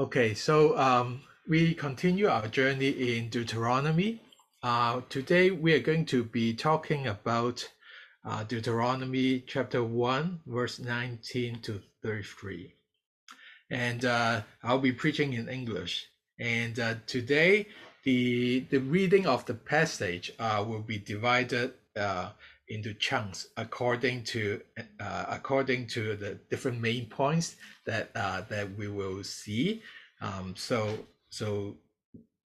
Okay, 0.00 0.32
so 0.32 0.78
um, 0.78 1.20
we 1.46 1.74
continue 1.74 2.26
our 2.26 2.48
journey 2.48 2.88
in 2.88 3.28
Deuteronomy. 3.28 4.22
Uh, 4.62 5.02
today 5.10 5.50
we 5.50 5.74
are 5.74 5.78
going 5.78 6.06
to 6.06 6.24
be 6.24 6.54
talking 6.54 7.06
about 7.06 7.68
uh, 8.24 8.42
Deuteronomy 8.44 9.44
chapter 9.46 9.84
1, 9.84 10.40
verse 10.46 10.78
19 10.78 11.60
to 11.60 11.82
33. 12.02 12.72
And 13.68 14.06
uh, 14.06 14.40
I'll 14.62 14.78
be 14.78 14.92
preaching 14.92 15.34
in 15.34 15.50
English. 15.50 16.06
And 16.38 16.80
uh, 16.80 16.94
today, 17.06 17.66
the, 18.04 18.60
the 18.70 18.78
reading 18.78 19.26
of 19.26 19.44
the 19.44 19.52
passage 19.52 20.32
uh, 20.38 20.64
will 20.66 20.80
be 20.80 20.96
divided 20.96 21.74
uh, 21.94 22.30
into 22.70 22.94
chunks 22.94 23.48
according 23.56 24.22
to 24.22 24.60
uh, 25.00 25.24
according 25.28 25.88
to 25.88 26.16
the 26.16 26.38
different 26.48 26.80
main 26.80 27.06
points 27.06 27.56
that 27.84 28.10
uh, 28.14 28.40
that 28.48 28.66
we 28.78 28.88
will 28.88 29.22
see. 29.24 29.82
Um, 30.22 30.54
so 30.56 31.06
so 31.30 31.76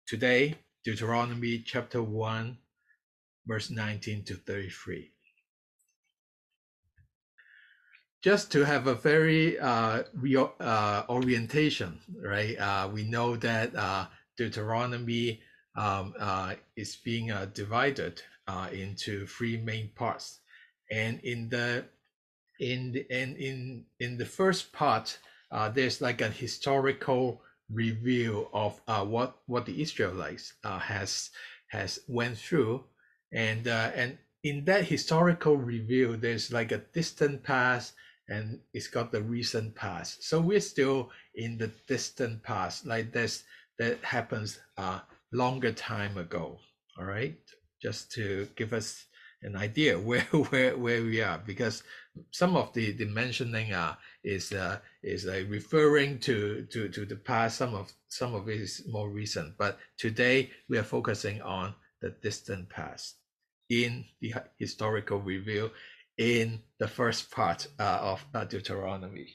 today 0.06 0.56
Deuteronomy 0.84 1.64
chapter 1.66 2.04
one, 2.04 2.58
verse 3.48 3.70
nineteen 3.72 4.24
to 4.26 4.36
thirty 4.36 4.70
three. 4.70 5.12
Just 8.22 8.52
to 8.52 8.66
have 8.66 8.88
a 8.88 8.96
very 8.96 9.58
uh, 9.58 10.04
uh, 10.60 11.04
orientation, 11.08 12.00
right? 12.22 12.60
Uh, 12.60 12.90
we 12.92 13.06
know 13.06 13.38
that 13.38 13.74
uh, 13.74 14.08
Deuteronomy 14.36 15.40
um, 15.78 16.14
is 16.76 16.98
being 16.98 17.32
divided 17.54 18.22
uh, 18.50 18.68
into 18.74 19.28
three 19.28 19.58
main 19.58 19.90
parts. 19.96 20.40
And 20.92 21.20
in 21.22 21.50
the 21.50 21.86
in 22.60 22.92
the 22.92 23.06
and 23.12 23.38
in 23.38 23.86
in 24.00 24.18
the 24.18 24.26
first 24.26 24.74
part, 24.74 25.20
uh, 25.52 25.70
there's 25.70 26.02
like 26.02 26.22
a 26.22 26.30
historical 26.30 27.42
review 27.72 28.48
of 28.52 28.82
uh, 28.88 29.06
what 29.06 29.38
what 29.46 29.68
the 29.68 29.80
Israelites 29.82 30.54
uh, 30.64 30.80
has 30.80 31.30
has 31.68 32.00
went 32.08 32.38
through, 32.38 32.84
and 33.32 33.68
uh, 33.68 33.92
and 33.94 34.18
in 34.44 34.66
that 34.66 34.86
historical 34.86 35.56
review, 35.56 36.18
there's 36.18 36.52
like 36.52 36.72
a 36.72 36.84
distant 36.94 37.44
past 37.44 37.94
and 38.30 38.60
it's 38.74 38.88
got 38.88 39.12
the 39.12 39.22
recent 39.22 39.74
past. 39.76 40.24
So 40.24 40.40
we're 40.40 40.62
still 40.62 41.10
in 41.36 41.58
the 41.58 41.72
distant 41.88 42.44
past, 42.44 42.86
like 42.86 43.12
this 43.12 43.44
that 43.78 44.04
happens 44.04 44.60
uh 44.78 45.00
longer 45.32 45.72
time 45.72 46.18
ago. 46.18 46.58
All 46.98 47.06
right 47.06 47.38
just 47.82 48.12
to 48.12 48.48
give 48.56 48.74
us 48.74 49.06
an 49.42 49.56
idea 49.56 49.98
where 50.08 50.22
where 50.50 50.78
where 50.78 51.02
we 51.02 51.22
are 51.22 51.42
because 51.46 51.84
some 52.32 52.56
of 52.56 52.74
the 52.74 52.92
the 52.92 53.06
mentioning 53.06 53.72
uh 53.72 53.96
is 54.24 54.52
uh 54.52 54.78
is 55.02 55.26
uh, 55.26 55.44
referring 55.48 56.20
to 56.20 56.68
to 56.70 56.90
to 56.90 57.06
the 57.06 57.16
past 57.16 57.58
some 57.58 57.74
of 57.74 57.92
some 58.10 58.36
of 58.36 58.50
it 58.50 58.60
is 58.60 58.84
more 58.90 59.10
recent 59.10 59.58
but 59.58 59.80
today 59.98 60.50
we 60.68 60.78
are 60.78 60.84
focusing 60.84 61.42
on 61.42 61.74
the 62.02 62.10
distant 62.22 62.68
past 62.70 63.16
in 63.70 64.04
the 64.20 64.34
historical 64.58 65.20
review 65.20 65.72
in 66.18 66.62
the 66.80 66.88
first 66.88 67.32
part 67.32 67.68
uh, 67.80 68.00
of 68.02 68.26
uh, 68.34 68.44
Deuteronomy. 68.44 69.28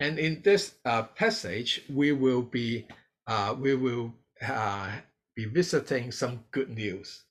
And 0.00 0.18
in 0.18 0.42
this 0.42 0.74
uh, 0.84 1.04
passage 1.04 1.82
we 1.88 2.12
will 2.12 2.42
be 2.42 2.86
uh, 3.26 3.54
we 3.58 3.74
will 3.74 4.14
uh, 4.46 4.90
be 5.34 5.44
visiting 5.46 6.12
some 6.12 6.44
good 6.50 6.70
news 6.70 7.24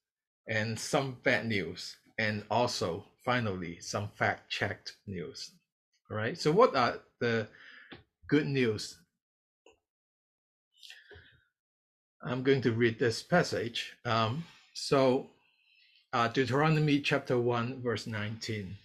and 0.47 0.79
some 0.79 1.17
bad 1.23 1.45
news, 1.45 1.97
and 2.17 2.43
also 2.49 3.05
finally 3.25 3.79
some 3.81 4.09
fact 4.15 4.49
checked 4.49 4.93
news. 5.05 5.51
All 6.09 6.17
right. 6.17 6.37
So, 6.37 6.51
what 6.51 6.75
are 6.75 6.99
the 7.19 7.47
good 8.29 8.47
news? 8.47 8.97
I'm 12.23 12.43
going 12.43 12.61
to 12.61 12.71
read 12.71 12.97
this 12.97 13.21
passage. 13.21 13.93
Um, 14.05 14.43
so, 14.73 15.27
uh, 16.13 16.27
Deuteronomy 16.29 16.99
chapter 17.01 17.37
1, 17.37 17.81
verse 17.83 18.07
19. 18.07 18.75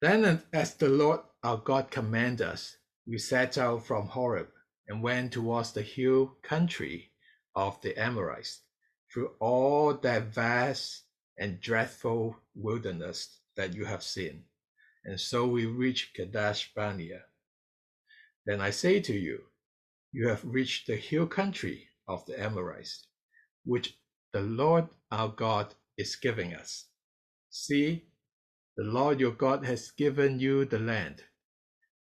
Then, 0.00 0.42
as 0.52 0.74
the 0.74 0.88
Lord 0.88 1.20
our 1.42 1.58
God 1.58 1.90
commanded 1.90 2.46
us, 2.46 2.76
we 3.06 3.18
set 3.18 3.58
out 3.58 3.86
from 3.86 4.06
Horeb 4.06 4.48
and 4.90 5.04
went 5.04 5.32
towards 5.32 5.70
the 5.70 5.82
hill 5.82 6.36
country 6.42 7.12
of 7.54 7.80
the 7.80 7.96
Amorites 7.96 8.62
through 9.10 9.30
all 9.38 9.94
that 9.94 10.34
vast 10.34 11.04
and 11.38 11.60
dreadful 11.60 12.36
wilderness 12.56 13.38
that 13.56 13.72
you 13.72 13.84
have 13.84 14.02
seen. 14.02 14.42
And 15.04 15.18
so 15.18 15.46
we 15.46 15.64
reached 15.66 16.16
Kadesh 16.16 16.72
Barnea. 16.74 17.22
Then 18.44 18.60
I 18.60 18.70
say 18.70 18.98
to 19.00 19.14
you, 19.14 19.38
you 20.12 20.26
have 20.28 20.44
reached 20.44 20.88
the 20.88 20.96
hill 20.96 21.28
country 21.28 21.86
of 22.08 22.26
the 22.26 22.38
Amorites, 22.42 23.06
which 23.64 23.96
the 24.32 24.40
Lord 24.40 24.88
our 25.12 25.28
God 25.28 25.72
is 25.96 26.16
giving 26.16 26.52
us. 26.52 26.86
See, 27.48 28.06
the 28.76 28.84
Lord 28.84 29.20
your 29.20 29.32
God 29.32 29.64
has 29.64 29.92
given 29.92 30.40
you 30.40 30.64
the 30.64 30.80
land. 30.80 31.22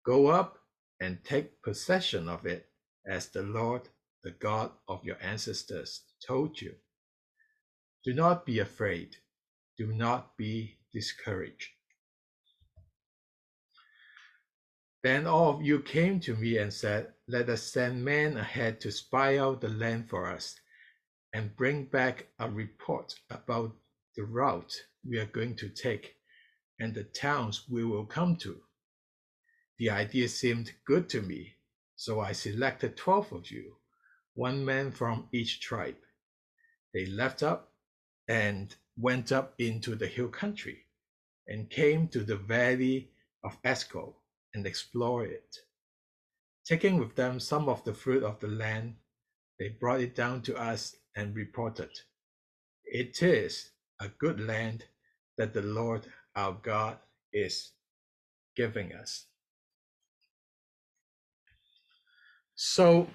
Go 0.05 0.27
up 0.27 0.56
and 1.01 1.23
take 1.25 1.63
possession 1.63 2.29
of 2.29 2.47
it 2.47 2.69
as 3.07 3.29
the 3.29 3.43
Lord, 3.43 3.89
the 4.25 4.33
God 4.33 4.71
of 4.89 5.05
your 5.05 5.19
ancestors, 5.23 6.03
told 6.27 6.61
you. 6.61 6.75
Do 8.05 8.15
not 8.15 8.47
be 8.47 8.61
afraid. 8.61 9.17
Do 9.77 9.93
not 9.93 10.37
be 10.37 10.79
discouraged. 10.93 11.69
Then 15.03 15.27
all 15.27 15.55
of 15.55 15.63
you 15.63 15.81
came 15.81 16.19
to 16.21 16.35
me 16.35 16.59
and 16.59 16.73
said, 16.73 17.13
Let 17.29 17.49
us 17.49 17.63
send 17.63 18.05
men 18.05 18.37
ahead 18.37 18.81
to 18.81 18.91
spy 18.91 19.39
out 19.39 19.61
the 19.61 19.69
land 19.69 20.09
for 20.09 20.27
us 20.27 20.59
and 21.33 21.57
bring 21.57 21.85
back 21.85 22.27
a 22.39 22.51
report 22.51 23.15
about 23.31 23.77
the 24.17 24.25
route 24.25 24.75
we 25.09 25.19
are 25.19 25.27
going 25.27 25.55
to 25.57 25.69
take 25.69 26.17
and 26.81 26.95
the 26.95 27.05
towns 27.05 27.69
we 27.69 27.85
will 27.85 28.07
come 28.07 28.37
to. 28.37 28.61
The 29.79 29.91
idea 29.91 30.29
seemed 30.29 30.73
good 30.87 31.09
to 31.11 31.21
me, 31.21 31.57
so 31.97 32.21
I 32.21 32.33
selected 32.33 32.97
12 32.97 33.33
of 33.33 33.51
you, 33.51 33.77
one 34.35 34.65
man 34.65 34.91
from 34.91 35.29
each 35.33 35.61
tribe. 35.61 35.97
They 36.95 37.07
left 37.07 37.43
up 37.43 37.73
and 38.27 38.75
went 38.97 39.33
up 39.33 39.55
into 39.59 39.95
the 39.95 40.07
hill 40.07 40.29
country 40.29 40.87
and 41.47 41.69
came 41.69 42.09
to 42.09 42.21
the 42.25 42.37
valley 42.37 43.11
of 43.45 43.59
Eshcol 43.65 44.17
and 44.55 44.67
explored 44.67 45.31
it. 45.31 45.57
Taking 46.65 46.99
with 46.99 47.15
them 47.15 47.39
some 47.39 47.69
of 47.69 47.85
the 47.85 47.95
fruit 47.95 48.23
of 48.23 48.41
the 48.41 48.49
land, 48.49 48.97
they 49.59 49.69
brought 49.69 50.01
it 50.01 50.15
down 50.15 50.43
to 50.43 50.57
us 50.57 50.97
and 51.15 51.37
reported, 51.37 51.91
It 52.85 53.23
is 53.23 53.71
a 54.01 54.09
good 54.09 54.41
land 54.41 54.85
that 55.37 55.53
the 55.53 55.63
Lord 55.63 56.07
our 56.35 56.55
God 56.55 56.99
is 57.33 57.73
giving 58.57 58.95
us. 58.95 59.27
So, 62.57 63.09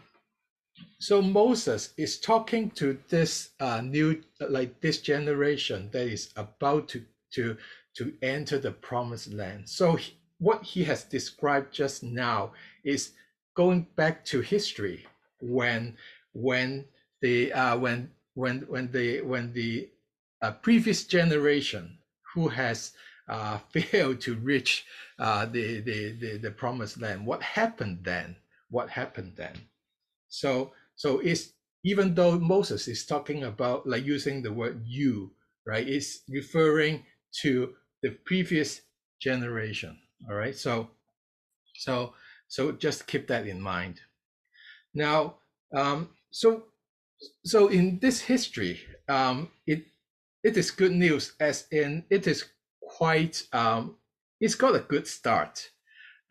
so 0.99 1.21
Moses 1.21 1.93
is 1.97 2.19
talking 2.19 2.69
to 2.71 2.99
this 3.09 3.49
uh, 3.59 3.81
new, 3.81 4.23
like 4.39 4.79
this 4.81 5.01
generation 5.01 5.89
that 5.91 6.07
is 6.07 6.31
about 6.35 6.87
to 6.89 7.03
to 7.33 7.57
to 7.95 8.13
enter 8.21 8.59
the 8.59 8.71
promised 8.71 9.33
land. 9.33 9.67
So 9.67 9.95
he, 9.95 10.15
what 10.39 10.63
he 10.63 10.83
has 10.85 11.03
described 11.03 11.73
just 11.73 12.03
now 12.03 12.53
is 12.83 13.13
going 13.55 13.87
back 13.95 14.23
to 14.25 14.41
history 14.41 15.05
when 15.41 15.97
when 16.33 16.85
the 17.21 17.51
uh, 17.53 17.77
when 17.77 18.11
when 18.35 18.61
when 18.61 18.91
the 18.91 19.21
when 19.21 19.53
the 19.53 19.89
uh, 20.41 20.51
previous 20.51 21.05
generation 21.05 21.97
who 22.33 22.47
has 22.47 22.93
uh, 23.27 23.57
failed 23.71 24.21
to 24.21 24.35
reach 24.35 24.85
uh, 25.19 25.45
the, 25.45 25.79
the 25.81 26.11
the 26.13 26.37
the 26.37 26.51
promised 26.51 27.01
land. 27.01 27.25
What 27.25 27.41
happened 27.41 27.99
then? 28.03 28.35
What 28.71 28.89
happened 28.89 29.33
then. 29.35 29.53
So 30.29 30.73
so 30.95 31.19
it's 31.19 31.53
even 31.83 32.15
though 32.15 32.39
Moses 32.39 32.87
is 32.87 33.05
talking 33.05 33.43
about 33.43 33.87
like 33.87 34.05
using 34.05 34.41
the 34.41 34.53
word 34.53 34.81
you, 34.85 35.31
right? 35.65 35.87
It's 35.87 36.21
referring 36.29 37.03
to 37.41 37.73
the 38.01 38.11
previous 38.25 38.81
generation. 39.21 39.97
All 40.29 40.35
right. 40.35 40.55
So 40.55 40.89
so 41.75 42.13
so 42.47 42.71
just 42.71 43.07
keep 43.07 43.27
that 43.27 43.47
in 43.47 43.61
mind. 43.61 44.01
Now, 44.93 45.35
um, 45.75 46.09
so 46.31 46.63
so 47.45 47.67
in 47.67 47.99
this 47.99 48.21
history, 48.21 48.79
um, 49.07 49.49
it 49.65 49.85
it 50.43 50.57
is 50.57 50.71
good 50.71 50.91
news 50.91 51.33
as 51.39 51.67
in 51.71 52.05
it 52.09 52.27
is 52.27 52.45
quite 52.81 53.43
um, 53.53 53.95
it's 54.39 54.55
got 54.55 54.75
a 54.75 54.79
good 54.79 55.07
start. 55.07 55.69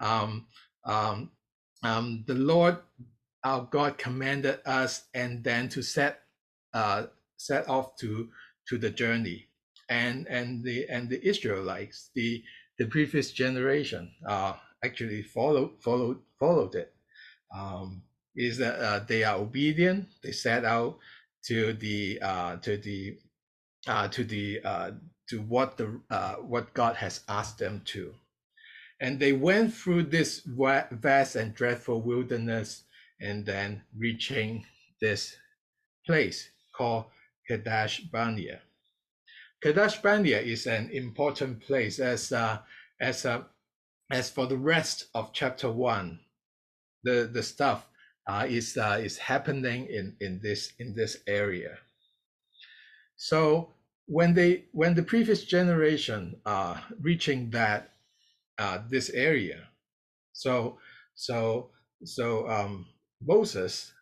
Um, 0.00 0.46
um, 0.84 1.30
um, 1.82 2.24
the 2.26 2.34
Lord 2.34 2.78
our 3.44 3.66
God 3.70 3.96
commanded 3.96 4.60
us 4.66 5.04
and 5.14 5.42
then 5.42 5.68
to 5.70 5.82
set 5.82 6.20
uh, 6.74 7.06
set 7.36 7.68
off 7.68 7.96
to 7.96 8.28
to 8.68 8.78
the 8.78 8.90
journey 8.90 9.46
and 9.88 10.26
and 10.28 10.62
the 10.62 10.86
and 10.88 11.08
the 11.08 11.26
Israelites 11.26 12.10
the 12.14 12.42
the 12.78 12.86
previous 12.86 13.32
generation 13.32 14.10
uh, 14.26 14.54
actually 14.84 15.22
followed 15.22 15.72
followed 15.80 16.18
followed 16.38 16.74
it. 16.74 16.92
Um, 17.54 18.02
is 18.36 18.58
that 18.58 18.78
uh, 18.78 19.00
they 19.06 19.24
are 19.24 19.36
obedient. 19.36 20.08
They 20.22 20.32
set 20.32 20.64
out 20.64 20.98
to 21.44 21.72
the 21.74 22.18
uh, 22.22 22.56
to 22.56 22.76
the 22.76 23.18
uh, 23.86 24.08
to 24.08 24.24
the 24.24 24.60
uh, 24.64 24.90
to 25.28 25.40
what 25.42 25.76
the 25.76 26.00
uh, 26.10 26.34
what 26.36 26.72
God 26.74 26.96
has 26.96 27.20
asked 27.28 27.58
them 27.58 27.82
to, 27.86 28.14
and 29.00 29.18
they 29.18 29.32
went 29.32 29.74
through 29.74 30.04
this 30.04 30.42
vast 30.46 31.36
and 31.36 31.54
dreadful 31.54 32.02
wilderness, 32.02 32.84
and 33.20 33.44
then 33.46 33.82
reaching 33.96 34.64
this 35.00 35.36
place 36.06 36.50
called 36.76 37.06
Kadesh 37.48 38.00
Barnea. 38.00 38.60
Kadesh 39.62 40.00
is 40.04 40.66
an 40.66 40.90
important 40.90 41.60
place 41.60 41.98
as 41.98 42.32
uh, 42.32 42.58
as 43.00 43.26
uh, 43.26 43.42
as 44.10 44.30
for 44.30 44.46
the 44.46 44.56
rest 44.56 45.06
of 45.14 45.32
chapter 45.32 45.70
one, 45.70 46.20
the 47.04 47.28
the 47.32 47.42
stuff 47.42 47.86
uh, 48.26 48.46
is 48.48 48.76
uh, 48.76 48.98
is 49.02 49.18
happening 49.18 49.86
in 49.86 50.16
in 50.20 50.40
this 50.42 50.72
in 50.78 50.94
this 50.94 51.18
area. 51.26 51.78
So 53.16 53.74
when 54.06 54.34
they 54.34 54.64
when 54.72 54.94
the 54.94 55.02
previous 55.02 55.44
generation 55.44 56.36
uh, 56.46 56.80
reaching 57.00 57.50
that 57.50 57.89
uh, 58.60 58.82
this 58.90 59.10
area, 59.10 59.68
so 60.32 60.78
so 61.16 61.70
so 62.04 62.48
um, 62.48 62.86
Moses 63.22 63.92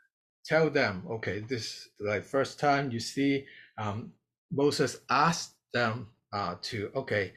tell 0.44 0.70
them, 0.70 1.04
okay, 1.10 1.40
this 1.40 1.88
like 2.00 2.24
first 2.24 2.60
time 2.60 2.90
you 2.90 3.00
see 3.00 3.46
um, 3.78 4.12
Moses 4.52 4.98
asked 5.10 5.54
them 5.72 6.08
uh, 6.32 6.56
to, 6.62 6.90
okay, 6.96 7.32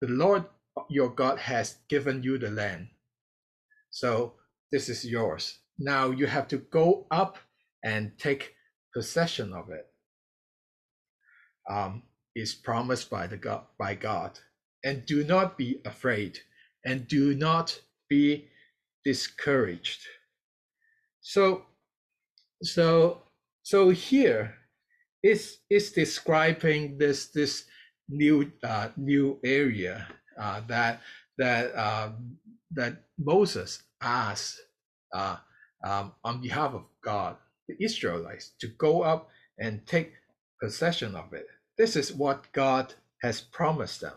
the 0.00 0.08
Lord 0.08 0.44
your 0.88 1.10
God 1.10 1.38
has 1.38 1.76
given 1.88 2.22
you 2.22 2.38
the 2.38 2.50
land. 2.50 2.88
So 3.90 4.34
this 4.72 4.88
is 4.88 5.04
yours. 5.04 5.58
Now 5.78 6.10
you 6.10 6.26
have 6.26 6.48
to 6.48 6.58
go 6.58 7.06
up 7.10 7.38
and 7.84 8.12
take 8.18 8.54
possession 8.94 9.52
of 9.52 9.70
it. 9.70 9.86
Um, 11.70 12.04
is 12.34 12.54
promised 12.54 13.10
by 13.10 13.26
the 13.26 13.36
God 13.36 13.64
by 13.78 13.94
God. 13.94 14.40
And 14.84 15.06
do 15.06 15.24
not 15.24 15.58
be 15.58 15.80
afraid, 15.84 16.38
and 16.84 17.06
do 17.08 17.34
not 17.34 17.80
be 18.08 18.48
discouraged. 19.04 20.00
So, 21.20 21.62
so, 22.62 23.22
so 23.62 23.90
here 23.90 24.54
is 25.22 25.58
is 25.70 25.92
describing 25.92 26.98
this 26.98 27.26
this 27.26 27.64
new 28.08 28.50
uh, 28.64 28.88
new 28.96 29.38
area 29.44 30.08
uh, 30.40 30.62
that 30.68 31.00
that 31.38 31.74
uh, 31.74 32.10
that 32.72 33.04
Moses 33.18 33.82
asked 34.02 34.60
uh, 35.14 35.36
um, 35.84 36.12
on 36.24 36.40
behalf 36.40 36.74
of 36.74 36.84
God, 37.04 37.36
the 37.68 37.76
Israelites, 37.80 38.52
to 38.60 38.68
go 38.78 39.02
up 39.02 39.28
and 39.58 39.86
take 39.86 40.12
possession 40.60 41.14
of 41.14 41.32
it. 41.32 41.46
This 41.78 41.96
is 41.96 42.12
what 42.12 42.50
God 42.52 42.94
has 43.22 43.40
promised 43.40 44.00
them. 44.00 44.14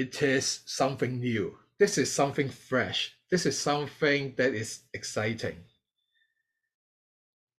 It 0.00 0.22
is 0.22 0.60
something 0.64 1.20
new. 1.20 1.58
This 1.78 1.98
is 1.98 2.10
something 2.10 2.48
fresh. 2.48 3.18
This 3.30 3.44
is 3.44 3.58
something 3.58 4.32
that 4.38 4.54
is 4.54 4.80
exciting. 4.94 5.58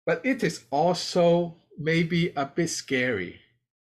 But 0.07 0.25
it 0.25 0.43
is 0.43 0.65
also 0.71 1.57
maybe 1.77 2.33
a 2.35 2.47
bit 2.47 2.71
scary. 2.71 3.41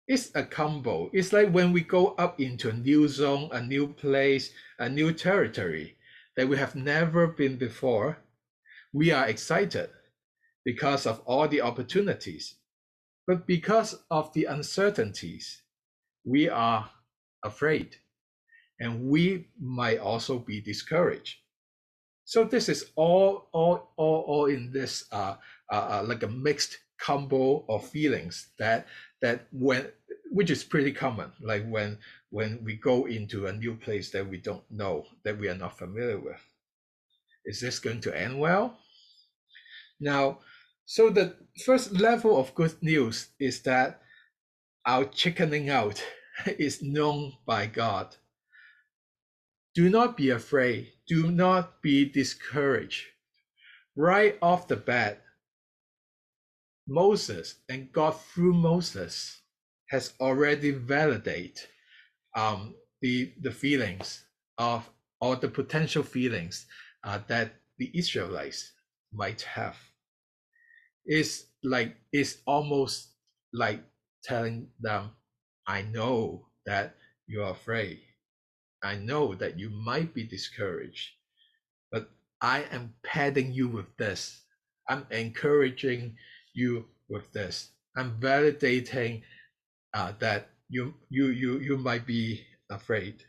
It's 0.08 0.32
a 0.34 0.42
combo. 0.42 1.10
It's 1.12 1.32
like 1.32 1.52
when 1.52 1.70
we 1.70 1.82
go 1.82 2.08
up 2.18 2.40
into 2.40 2.70
a 2.70 2.72
new 2.72 3.06
zone, 3.06 3.50
a 3.52 3.62
new 3.62 3.86
place, 3.86 4.52
a 4.80 4.88
new 4.88 5.12
territory 5.12 5.96
that 6.36 6.48
we 6.48 6.56
have 6.56 6.74
never 6.74 7.28
been 7.28 7.56
before, 7.56 8.18
we 8.92 9.12
are 9.12 9.28
excited 9.28 9.90
because 10.64 11.06
of 11.06 11.20
all 11.24 11.46
the 11.46 11.60
opportunities. 11.60 12.56
But 13.28 13.46
because 13.46 13.94
of 14.10 14.32
the 14.32 14.46
uncertainties, 14.46 15.62
we 16.24 16.48
are 16.48 16.90
afraid 17.44 17.98
and 18.80 19.08
we 19.08 19.46
might 19.60 19.98
also 19.98 20.38
be 20.38 20.60
discouraged. 20.60 21.36
So 22.24 22.44
this 22.44 22.68
is 22.68 22.90
all, 22.96 23.48
all, 23.52 23.92
all, 23.96 24.24
all 24.26 24.46
in 24.46 24.72
this 24.72 25.04
uh, 25.12 25.36
uh, 25.70 26.00
uh 26.00 26.04
like 26.06 26.22
a 26.22 26.28
mixed 26.28 26.78
combo 26.98 27.64
of 27.68 27.86
feelings 27.88 28.48
that 28.58 28.86
that 29.22 29.46
when 29.52 29.88
which 30.30 30.50
is 30.50 30.62
pretty 30.62 30.92
common 30.92 31.32
like 31.40 31.66
when 31.66 31.98
when 32.30 32.62
we 32.62 32.76
go 32.76 33.06
into 33.06 33.46
a 33.46 33.52
new 33.52 33.74
place 33.74 34.10
that 34.10 34.28
we 34.28 34.36
don't 34.36 34.62
know 34.70 35.04
that 35.24 35.38
we 35.38 35.48
are 35.48 35.56
not 35.56 35.78
familiar 35.78 36.18
with. 36.18 36.40
Is 37.46 37.60
this 37.60 37.78
going 37.78 38.00
to 38.02 38.16
end 38.16 38.38
well? 38.38 38.78
Now 39.98 40.40
so 40.84 41.08
the 41.10 41.36
first 41.64 41.92
level 41.92 42.38
of 42.38 42.54
good 42.54 42.82
news 42.82 43.28
is 43.38 43.62
that 43.62 44.02
our 44.84 45.04
chickening 45.04 45.70
out 45.70 46.02
is 46.46 46.82
known 46.82 47.32
by 47.46 47.66
god 47.66 48.16
do 49.80 49.88
not 49.88 50.16
be 50.16 50.30
afraid 50.30 50.92
do 51.08 51.30
not 51.30 51.80
be 51.82 52.04
discouraged 52.04 53.04
right 53.96 54.38
off 54.42 54.68
the 54.68 54.76
bat 54.76 55.22
moses 56.86 57.56
and 57.70 57.92
god 57.92 58.10
through 58.12 58.52
moses 58.52 59.42
has 59.88 60.12
already 60.20 60.70
validated 60.72 61.58
um, 62.36 62.74
the 63.02 63.32
the 63.40 63.50
feelings 63.50 64.24
of 64.58 64.88
or 65.20 65.36
the 65.36 65.48
potential 65.48 66.02
feelings 66.02 66.66
uh, 67.04 67.20
that 67.28 67.52
the 67.78 67.90
Israelites 67.94 68.72
might 69.12 69.42
have. 69.42 69.76
It's 71.04 71.46
like 71.64 71.96
it's 72.12 72.38
almost 72.46 73.10
like 73.52 73.82
telling 74.24 74.68
them, 74.80 75.10
"I 75.66 75.82
know 75.82 76.48
that 76.66 76.96
you 77.26 77.42
are 77.42 77.52
afraid. 77.52 78.00
I 78.82 78.96
know 78.96 79.34
that 79.34 79.58
you 79.58 79.70
might 79.70 80.14
be 80.14 80.24
discouraged, 80.24 81.10
but 81.92 82.10
I 82.40 82.64
am 82.72 82.94
padding 83.02 83.52
you 83.52 83.68
with 83.68 83.96
this. 83.96 84.42
I'm 84.88 85.06
encouraging 85.10 86.16
you 86.54 86.86
with 87.08 87.30
this. 87.32 87.70
I'm 87.96 88.18
validating 88.20 89.22
uh, 89.94 90.12
that 90.20 90.50
you 90.68 90.94
you 91.10 91.28
you 91.28 91.58
you 91.58 91.76
might 91.78 92.06
be 92.06 92.44
afraid. 92.70 93.24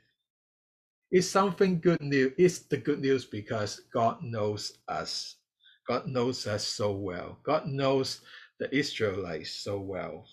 It's 1.11 1.27
something 1.29 1.79
good 1.81 2.01
news. 2.01 2.33
It's 2.37 2.59
the 2.59 2.77
good 2.77 3.01
news 3.01 3.25
because 3.25 3.81
God 3.93 4.23
knows 4.23 4.79
us. 4.87 5.37
God 5.87 6.07
knows 6.07 6.47
us 6.47 6.65
so 6.65 6.91
well. 6.93 7.39
God 7.43 7.67
knows 7.67 8.21
the 8.59 8.73
Israelites 8.75 9.51
so 9.51 9.79
well. 9.79 10.25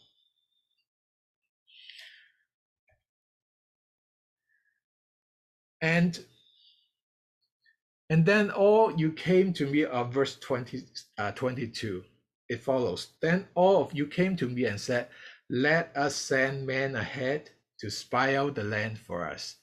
And 5.80 6.18
and 8.11 8.25
then 8.25 8.50
all 8.50 8.92
you 8.99 9.12
came 9.12 9.52
to 9.54 9.66
me 9.66 9.85
of 9.85 10.14
verse 10.14 10.37
20, 10.37 10.82
uh, 11.18 11.32
22. 11.32 12.04
It 12.49 12.62
follows. 12.62 13.08
Then 13.20 13.47
all 13.54 13.82
of 13.82 13.92
you 13.92 14.06
came 14.06 14.35
to 14.37 14.49
me 14.49 14.64
and 14.64 14.80
said, 14.80 15.08
let 15.50 15.94
us 15.94 16.14
send 16.14 16.66
men 16.66 16.97
ahead 16.97 17.50
to 17.80 17.90
spy 17.90 18.37
out 18.37 18.54
the 18.54 18.64
land 18.64 18.99
for 18.99 19.28
us 19.28 19.56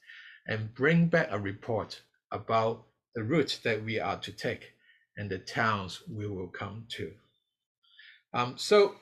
and 0.46 0.74
bring 0.74 1.06
back 1.06 1.28
a 1.30 1.38
report 1.38 2.00
about 2.30 2.84
the 3.14 3.22
route 3.24 3.58
that 3.64 3.84
we 3.84 3.98
are 3.98 4.18
to 4.20 4.32
take 4.32 4.72
and 5.16 5.28
the 5.28 5.38
towns 5.38 6.02
we 6.08 6.26
will 6.26 6.48
come 6.48 6.84
to. 6.90 7.12
Um, 8.32 8.54
so, 8.56 8.94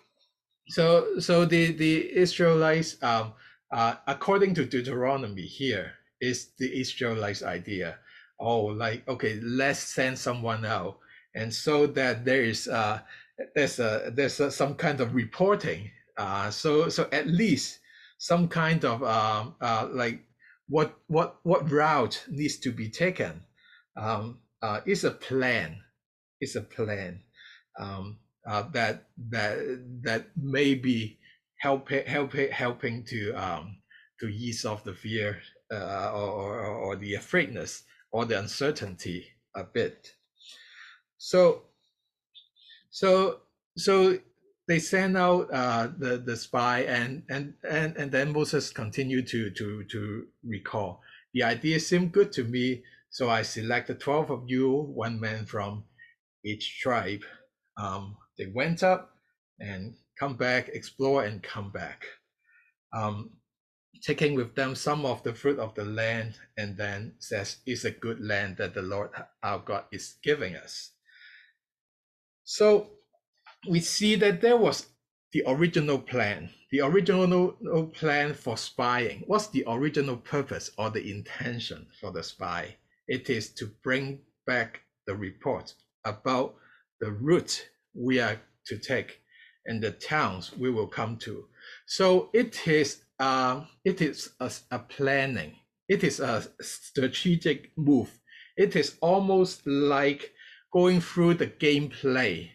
so, 0.68 1.18
so 1.18 1.44
the 1.44 1.73
the 1.73 2.16
Israelites, 2.16 2.97
um, 3.02 3.33
uh, 3.73 3.97
according 4.06 4.54
to 4.54 4.64
Deuteronomy, 4.64 5.42
here 5.42 5.92
is 6.25 6.50
the 6.59 6.81
Israelites' 6.81 7.43
idea. 7.43 7.99
Oh, 8.40 8.64
like 8.64 9.07
okay, 9.09 9.40
let's 9.40 9.81
send 9.81 10.19
someone 10.19 10.64
out, 10.64 10.99
and 11.35 11.52
so 11.54 11.87
that 11.88 12.25
there 12.25 12.43
is 12.43 12.66
uh, 12.66 13.00
there's 13.54 13.78
a 13.78 14.11
there's 14.14 14.40
a, 14.40 14.50
some 14.50 14.75
kind 14.75 15.00
of 15.00 15.14
reporting 15.14 15.90
uh, 16.16 16.50
so 16.50 16.88
so 16.88 17.09
at 17.12 17.26
least 17.26 17.81
some 18.19 18.49
kind 18.49 18.85
of 18.85 19.02
uh, 19.02 19.47
uh, 19.61 19.88
like 19.90 20.21
what 20.69 20.97
what 21.09 21.37
what 21.43 21.71
route 21.71 22.25
needs 22.31 22.59
to 22.59 22.71
be 22.71 22.88
taken 22.88 23.43
um, 23.97 24.38
uh, 24.62 24.81
is 24.87 25.04
a 25.04 25.11
plan. 25.11 25.81
Is 26.40 26.57
a 26.57 26.61
plan 26.61 27.21
um, 27.78 28.19
uh, 28.47 28.64
that 28.73 29.07
that 29.31 29.59
that 30.02 30.26
may 30.37 30.75
be 30.75 31.19
help 31.59 31.88
help 31.88 32.33
helping 32.33 33.04
to 33.04 33.33
um, 33.33 33.78
to 34.21 34.28
ease 34.28 34.64
off 34.64 34.85
the 34.85 34.95
fear 34.95 35.40
uh, 35.75 36.12
or, 36.14 36.61
or 36.61 36.97
the 36.97 37.14
afraidness 37.14 37.85
or 38.11 38.25
the 38.25 38.38
uncertainty 38.38 39.26
a 39.54 39.64
bit. 39.64 40.12
So 41.19 41.62
so 42.90 43.40
so 43.76 44.19
they 44.69 44.78
send 44.78 45.16
out 45.16 45.52
uh, 45.52 45.88
the 45.99 46.19
the 46.19 46.37
spy 46.37 46.81
and 46.83 47.23
and 47.28 47.54
and 47.69 47.97
and 47.97 48.12
then 48.12 48.33
Moses 48.33 48.71
continued 48.71 49.26
to 49.28 49.50
to 49.50 49.85
to 49.85 50.26
recall 50.45 51.02
the 51.35 51.43
idea 51.43 51.81
seemed 51.81 52.12
good 52.12 52.33
to 52.33 52.45
me, 52.45 52.85
so 53.11 53.28
I 53.28 53.43
selected 53.43 53.99
12 53.99 54.31
of 54.31 54.45
you, 54.47 54.71
one 54.71 55.19
man 55.19 55.47
from 55.47 55.85
each 56.45 56.81
tribe. 56.81 57.23
Um, 57.76 58.16
they 58.38 58.47
went 58.47 58.85
up 58.85 59.11
and 59.61 59.97
come 60.19 60.37
back, 60.37 60.69
explore 60.69 61.25
and 61.25 61.43
come 61.43 61.73
back, 61.73 62.07
um, 62.93 63.31
taking 64.04 64.34
with 64.34 64.54
them 64.54 64.75
some 64.75 65.06
of 65.06 65.23
the 65.23 65.34
fruit 65.34 65.58
of 65.58 65.75
the 65.75 65.84
land, 65.84 66.34
and 66.58 66.76
then 66.76 67.14
says, 67.18 67.56
It's 67.66 67.84
a 67.84 67.90
good 67.90 68.20
land 68.20 68.58
that 68.58 68.75
the 68.75 68.82
Lord 68.82 69.11
our 69.42 69.58
God 69.58 69.84
is 69.90 70.16
giving 70.23 70.56
us. 70.56 70.90
So 72.44 72.90
we 73.68 73.80
see 73.80 74.14
that 74.16 74.42
there 74.42 74.58
was 74.58 74.87
the 75.32 75.42
original 75.46 75.99
plan, 75.99 76.50
the 76.70 76.82
original 76.82 77.52
plan 77.94 78.34
for 78.34 78.56
spying. 78.56 79.25
What's 79.26 79.49
the 79.49 79.64
original 79.66 80.16
purpose 80.16 80.70
or 80.76 80.90
the 80.90 81.11
intention 81.11 81.87
for 82.00 82.12
the 82.12 82.23
spy? 82.23 82.76
It 83.08 83.30
is 83.30 83.50
to 83.54 83.66
bring 83.82 84.20
back 84.46 84.82
the 85.06 85.14
report 85.16 85.75
about 86.04 86.56
the 87.00 87.11
route 87.11 87.68
we 87.94 88.20
are 88.20 88.40
to 88.66 88.78
take 88.78 89.20
and 89.66 89.82
the 89.82 89.90
towns 89.90 90.52
we 90.56 90.70
will 90.70 90.87
come 90.87 91.16
to. 91.16 91.46
So 91.87 92.30
it 92.34 92.66
is 92.68 93.03
uh, 93.18 93.64
it 93.85 94.00
is 94.00 94.30
a, 94.40 94.50
a 94.71 94.78
planning. 94.78 95.54
It 95.88 96.02
is 96.02 96.21
a 96.21 96.47
strategic 96.61 97.76
move. 97.76 98.11
It 98.56 98.76
is 98.76 98.97
almost 99.00 99.66
like 99.66 100.33
going 100.73 101.00
through 101.00 101.35
the 101.35 101.47
gameplay 101.47 102.50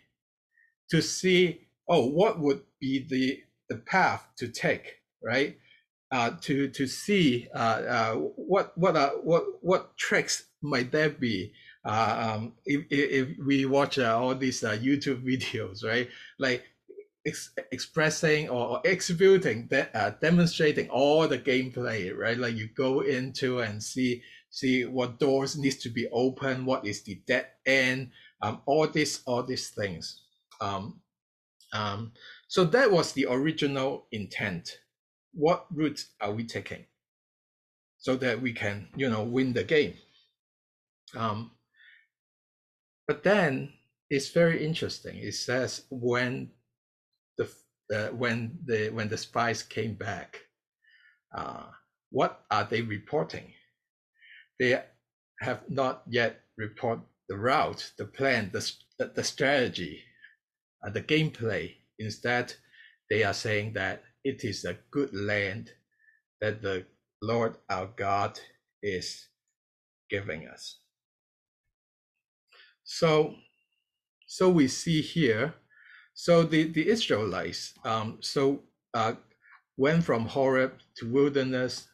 to 0.89 1.01
see 1.01 1.67
oh 1.87 2.05
what 2.07 2.39
would 2.39 2.61
be 2.79 3.05
the 3.09 3.39
the 3.69 3.77
path 3.81 4.27
to 4.37 4.47
take 4.47 4.95
right 5.23 5.57
uh, 6.11 6.31
to 6.41 6.67
to 6.69 6.87
see 6.87 7.47
uh, 7.55 7.81
uh, 7.87 8.13
what 8.15 8.77
what 8.77 8.95
uh, 8.95 9.11
what 9.23 9.43
what 9.61 9.97
tricks 9.97 10.45
might 10.61 10.91
there 10.91 11.09
be 11.09 11.53
uh, 11.85 12.33
um, 12.35 12.53
if, 12.65 12.85
if 12.89 13.27
we 13.45 13.65
watch 13.65 13.97
uh, 13.99 14.17
all 14.17 14.35
these 14.35 14.63
uh, 14.63 14.71
YouTube 14.71 15.23
videos 15.31 15.83
right 15.83 16.09
like 16.37 16.63
ex- 17.29 17.51
expressing 17.71 18.49
or, 18.49 18.67
or 18.67 18.81
executing 18.85 19.67
that 19.69 19.95
uh, 19.95 20.11
demonstrating 20.21 20.89
all 20.89 21.27
the 21.27 21.39
gameplay 21.39 22.15
right 22.15 22.37
like 22.37 22.55
you 22.55 22.67
go 22.75 23.01
into 23.01 23.59
and 23.59 23.81
see 23.81 24.21
see 24.49 24.85
what 24.85 25.19
doors 25.19 25.57
needs 25.57 25.77
to 25.77 25.89
be 25.89 26.07
open 26.11 26.65
what 26.65 26.85
is 26.85 27.03
the 27.03 27.15
dead 27.27 27.47
end 27.65 28.11
um, 28.41 28.61
all 28.65 28.87
these 28.87 29.21
all 29.25 29.43
these 29.43 29.69
things 29.69 30.23
um, 30.61 30.99
um, 31.73 32.13
so 32.47 32.63
that 32.65 32.91
was 32.91 33.13
the 33.13 33.27
original 33.29 34.07
intent. 34.11 34.79
What 35.33 35.65
route 35.71 36.05
are 36.19 36.31
we 36.31 36.43
taking 36.43 36.85
so 37.97 38.15
that 38.17 38.41
we 38.41 38.53
can, 38.53 38.89
you 38.95 39.09
know, 39.09 39.23
win 39.23 39.53
the 39.53 39.63
game? 39.63 39.93
Um, 41.15 41.51
but 43.07 43.23
then 43.23 43.73
it's 44.09 44.29
very 44.29 44.65
interesting. 44.65 45.17
It 45.17 45.33
says 45.35 45.83
when 45.89 46.51
the 47.39 47.51
uh, 47.95 48.09
when 48.09 48.59
the 48.65 48.91
when 48.91 49.09
the 49.09 49.17
spies 49.17 49.63
came 49.63 49.95
back, 49.95 50.41
uh, 51.37 51.65
what 52.11 52.45
are 52.51 52.65
they 52.65 52.83
reporting? 52.83 53.53
They 54.59 54.81
have 55.41 55.61
not 55.69 56.03
yet 56.09 56.41
report 56.57 57.01
the 57.29 57.37
route, 57.37 57.93
the 57.97 58.05
plan, 58.05 58.51
the 58.53 58.59
the 59.15 59.25
strategy, 59.25 60.03
uh, 60.85 60.91
the 60.91 61.03
gameplay. 61.03 61.75
Instead, 61.99 62.55
they 63.09 63.23
are 63.23 63.35
saying 63.35 63.73
that 63.73 64.03
it 64.25 64.43
is 64.45 64.65
a 64.65 64.77
good 64.91 65.13
land 65.13 65.71
that 66.41 66.61
the 66.61 66.85
Lord 67.21 67.57
our 67.69 67.87
God 67.97 68.39
is 68.83 69.27
giving 70.09 70.47
us. 70.47 70.79
So, 72.85 73.35
so 74.27 74.49
we 74.49 74.67
see 74.67 75.01
here, 75.01 75.55
so 76.19 76.43
the, 76.43 76.63
the 76.63 76.85
Israelites, 76.89 77.73
um, 77.85 78.17
so 78.19 78.59
uh, 78.93 79.13
went 79.77 80.03
from 80.03 80.25
Horeb 80.25 80.73
to 80.97 81.09
wilderness, 81.09 81.87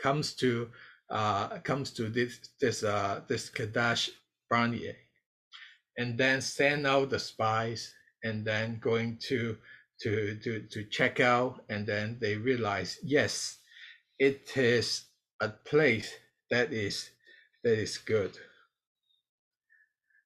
comes 0.00 0.34
to 0.34 0.70
uh, 1.10 1.58
comes 1.64 1.90
to 1.94 2.08
this 2.08 2.38
this 2.60 2.84
uh, 2.84 3.22
this 3.26 3.48
Kadesh 3.48 4.08
Barnea, 4.48 4.94
and 5.98 6.16
then 6.16 6.40
send 6.40 6.86
out 6.86 7.10
the 7.10 7.18
spies 7.18 7.92
and 8.22 8.44
then 8.44 8.78
going 8.78 9.18
to 9.22 9.58
to 10.02 10.36
to 10.44 10.60
to 10.60 10.84
check 10.84 11.18
out 11.18 11.64
and 11.68 11.84
then 11.84 12.18
they 12.20 12.36
realize 12.36 13.00
yes 13.02 13.58
it 14.20 14.56
is 14.56 15.06
a 15.40 15.48
place 15.48 16.08
that 16.52 16.72
is 16.72 17.10
that 17.64 17.80
is 17.80 17.98
good. 17.98 18.38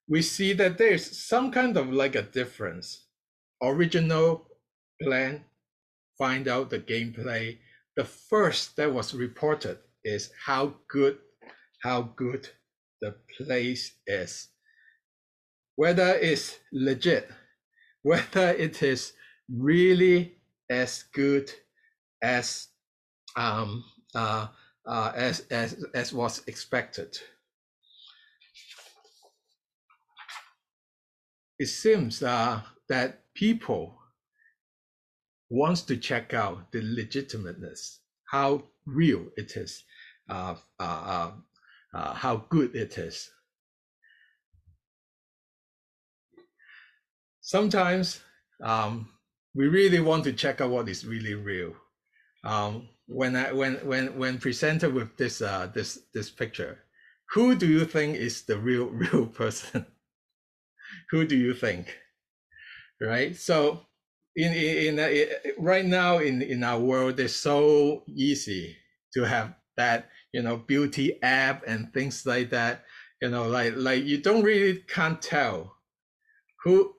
We 0.07 0.21
see 0.21 0.53
that 0.53 0.77
there's 0.77 1.19
some 1.19 1.51
kind 1.51 1.79
of 1.79 1.91
like 1.91 2.17
a 2.17 2.23
difference 2.23 3.06
original 3.63 4.47
plan 5.03 5.45
find 6.19 6.49
out 6.49 6.71
the 6.71 6.79
gameplay 6.79 7.59
the 7.97 8.05
first 8.05 8.77
that 8.77 8.93
was 8.93 9.15
reported 9.15 9.79
is 10.05 10.31
how 10.45 10.75
good 10.89 11.19
how 11.83 12.03
good 12.17 12.49
the 13.01 13.15
place 13.37 13.93
is 14.07 14.49
whether 15.77 16.15
it's 16.15 16.59
legit 16.73 17.29
whether 18.03 18.51
it 18.51 18.83
is 18.83 19.13
really 19.51 20.37
as 20.71 21.05
good 21.13 21.51
as 22.23 22.69
um, 23.37 23.85
uh, 24.15 24.47
uh, 24.87 25.13
as, 25.15 25.41
as, 25.51 25.85
as 25.95 26.13
was 26.13 26.43
expected. 26.47 27.17
It 31.59 31.67
seems 31.67 32.23
uh, 32.23 32.61
that 32.89 33.21
people 33.35 33.99
wants 35.51 35.83
to 35.83 35.97
check 35.97 36.35
out 36.35 36.73
the 36.73 36.81
legitimateness, 36.83 37.99
how 38.31 38.63
real 38.85 39.27
it 39.37 39.57
is, 39.57 39.85
uh, 40.29 40.55
uh, 40.81 41.31
uh, 41.95 42.15
how 42.15 42.37
good 42.49 42.75
it 42.75 42.99
is. 42.99 43.31
sometimes 47.47 48.21
um, 48.61 49.09
we 49.55 49.69
really 49.69 50.01
want 50.01 50.25
to 50.25 50.33
check 50.33 50.61
out 50.61 50.71
what 50.71 50.89
is 50.89 51.07
really 51.07 51.35
real. 51.35 51.73
Um, 52.45 52.89
when 53.07 53.37
I 53.37 53.53
when 53.53 53.77
when 53.87 54.19
when 54.19 54.39
presented 54.39 54.93
with 54.93 55.17
this 55.17 55.41
uh 55.41 55.71
this 55.73 56.01
this 56.13 56.29
picture, 56.29 56.79
who 57.31 57.55
do 57.55 57.67
you 57.67 57.85
think 57.85 58.17
is 58.17 58.43
the 58.43 58.59
real 58.59 58.87
real 59.05 59.27
person? 59.27 59.87
who 61.11 61.25
do 61.25 61.37
you 61.37 61.55
think? 61.55 61.97
Right. 63.01 63.37
So 63.37 63.87
in 64.35 64.53
in, 64.53 64.99
in 64.99 65.29
right 65.59 65.85
now 65.85 66.19
in 66.19 66.41
in 66.43 66.65
our 66.65 66.81
world, 66.81 67.21
it's 67.21 67.37
so 67.37 68.05
easy 68.09 68.77
to 69.15 69.25
have 69.25 69.55
that 69.77 70.09
you 70.33 70.43
know 70.43 70.57
beauty 70.57 71.21
app 71.23 71.63
and 71.67 71.93
things 71.93 72.25
like 72.25 72.51
that. 72.51 72.85
You 73.21 73.31
know, 73.31 73.49
like 73.49 73.75
like 73.77 74.05
you 74.05 74.19
don't 74.19 74.43
really 74.43 74.79
can't 74.89 75.21
tell 75.21 75.77
who 76.65 76.95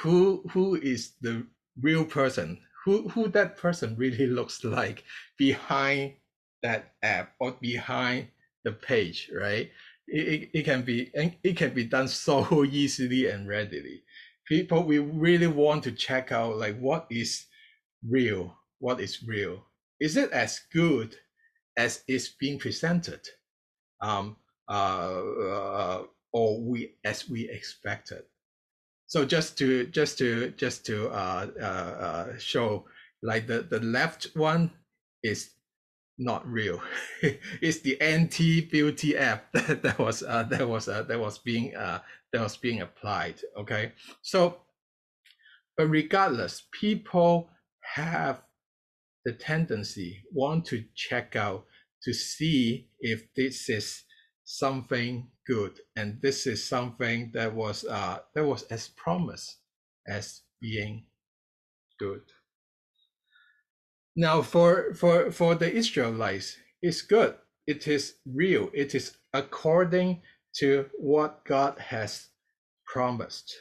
who 0.00 0.44
who 0.52 0.76
is 0.76 1.14
the 1.20 1.46
real 1.80 2.04
person 2.04 2.60
who 2.84 3.08
who 3.10 3.28
that 3.28 3.56
person 3.56 3.96
really 3.96 4.26
looks 4.38 4.64
like 4.64 5.04
behind 5.38 6.14
that 6.62 6.92
app 7.02 7.32
or 7.40 7.52
behind 7.60 8.28
the 8.64 8.72
page 8.72 9.30
right 9.34 9.70
it, 10.08 10.28
it, 10.28 10.50
it 10.54 10.62
can 10.64 10.82
be 10.82 11.10
and 11.14 11.36
it 11.42 11.56
can 11.56 11.72
be 11.74 11.84
done 11.84 12.08
so 12.08 12.64
easily 12.70 13.26
and 13.28 13.48
readily 13.48 14.02
people 14.50 14.82
we 14.82 14.98
really 14.98 15.46
want 15.46 15.84
to 15.84 15.92
check 15.92 16.32
out 16.32 16.58
like 16.58 16.76
what 16.78 17.06
is 17.08 17.46
real? 18.06 18.58
What 18.80 19.00
is 19.00 19.22
real? 19.22 19.64
Is 20.00 20.16
it 20.16 20.30
as 20.32 20.60
good 20.72 21.14
as 21.78 22.02
it's 22.08 22.28
being 22.28 22.58
presented? 22.58 23.20
Um 24.02 24.36
uh, 24.68 25.22
uh 25.52 26.02
or 26.32 26.60
we 26.60 26.96
as 27.04 27.30
we 27.30 27.48
expected? 27.48 28.24
So 29.06 29.24
just 29.24 29.56
to 29.58 29.86
just 29.86 30.18
to 30.18 30.50
just 30.50 30.84
to 30.86 31.08
uh, 31.10 31.46
uh, 31.60 31.64
uh, 32.06 32.38
show 32.38 32.86
like 33.22 33.46
the 33.46 33.62
the 33.62 33.80
left 33.80 34.30
one 34.34 34.72
is 35.22 35.50
not 36.20 36.46
real. 36.46 36.80
It's 37.62 37.80
the 37.80 38.00
anti 38.00 38.60
beauty 38.60 39.16
app 39.16 39.50
that, 39.52 39.82
that 39.82 39.98
was 39.98 40.22
uh, 40.22 40.44
that 40.44 40.68
was 40.68 40.88
uh, 40.88 41.02
that 41.04 41.18
was 41.18 41.38
being 41.38 41.74
uh, 41.74 42.00
that 42.32 42.42
was 42.42 42.56
being 42.56 42.82
applied 42.82 43.40
okay? 43.58 43.92
So 44.22 44.60
but 45.76 45.88
regardless 45.88 46.64
people 46.72 47.48
have 47.96 48.42
the 49.24 49.32
tendency 49.32 50.22
want 50.32 50.66
to 50.66 50.84
check 50.94 51.36
out 51.36 51.64
to 52.02 52.12
see 52.12 52.88
if 53.00 53.24
this 53.34 53.68
is 53.68 54.04
something 54.44 55.28
good 55.46 55.78
and 55.96 56.20
this 56.22 56.46
is 56.46 56.68
something 56.68 57.30
that 57.32 57.54
was 57.54 57.84
uh 57.84 58.18
that 58.34 58.44
was 58.44 58.62
as 58.64 58.88
promised 58.88 59.58
as 60.08 60.42
being 60.60 61.04
good 61.98 62.22
now 64.20 64.42
for 64.42 64.94
for 64.94 65.30
for 65.30 65.54
the 65.54 65.70
israelites 65.82 66.56
it's 66.82 67.02
good 67.02 67.34
it 67.70 67.86
is 67.86 68.16
real. 68.26 68.68
It 68.74 68.96
is 68.96 69.16
according 69.32 70.22
to 70.56 70.90
what 70.98 71.44
God 71.44 71.78
has 71.78 72.30
promised. 72.84 73.54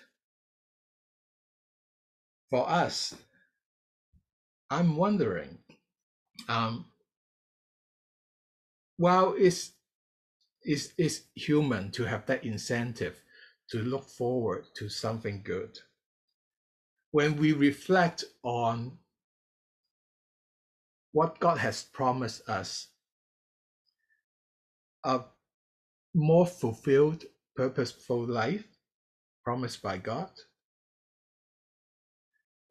For 2.50 2.68
us, 2.68 3.14
I'm 4.72 4.96
wondering, 4.96 5.60
um, 6.48 6.86
while 8.98 9.36
it's, 9.38 9.74
it's, 10.64 10.92
it's 10.98 11.22
human 11.36 11.92
to 11.92 12.06
have 12.06 12.26
that 12.26 12.44
incentive 12.44 13.22
to 13.70 13.78
look 13.78 14.10
forward 14.10 14.66
to 14.78 14.90
something 14.90 15.44
good, 15.44 15.78
when 17.12 17.36
we 17.38 17.54
reflect 17.54 18.24
on 18.42 18.98
what 21.12 21.40
God 21.40 21.58
has 21.58 21.84
promised 21.84 22.48
us, 22.50 22.88
a 25.04 25.22
more 26.14 26.46
fulfilled, 26.46 27.26
purposeful 27.56 28.26
life 28.26 28.66
promised 29.44 29.82
by 29.82 29.98
God, 29.98 30.30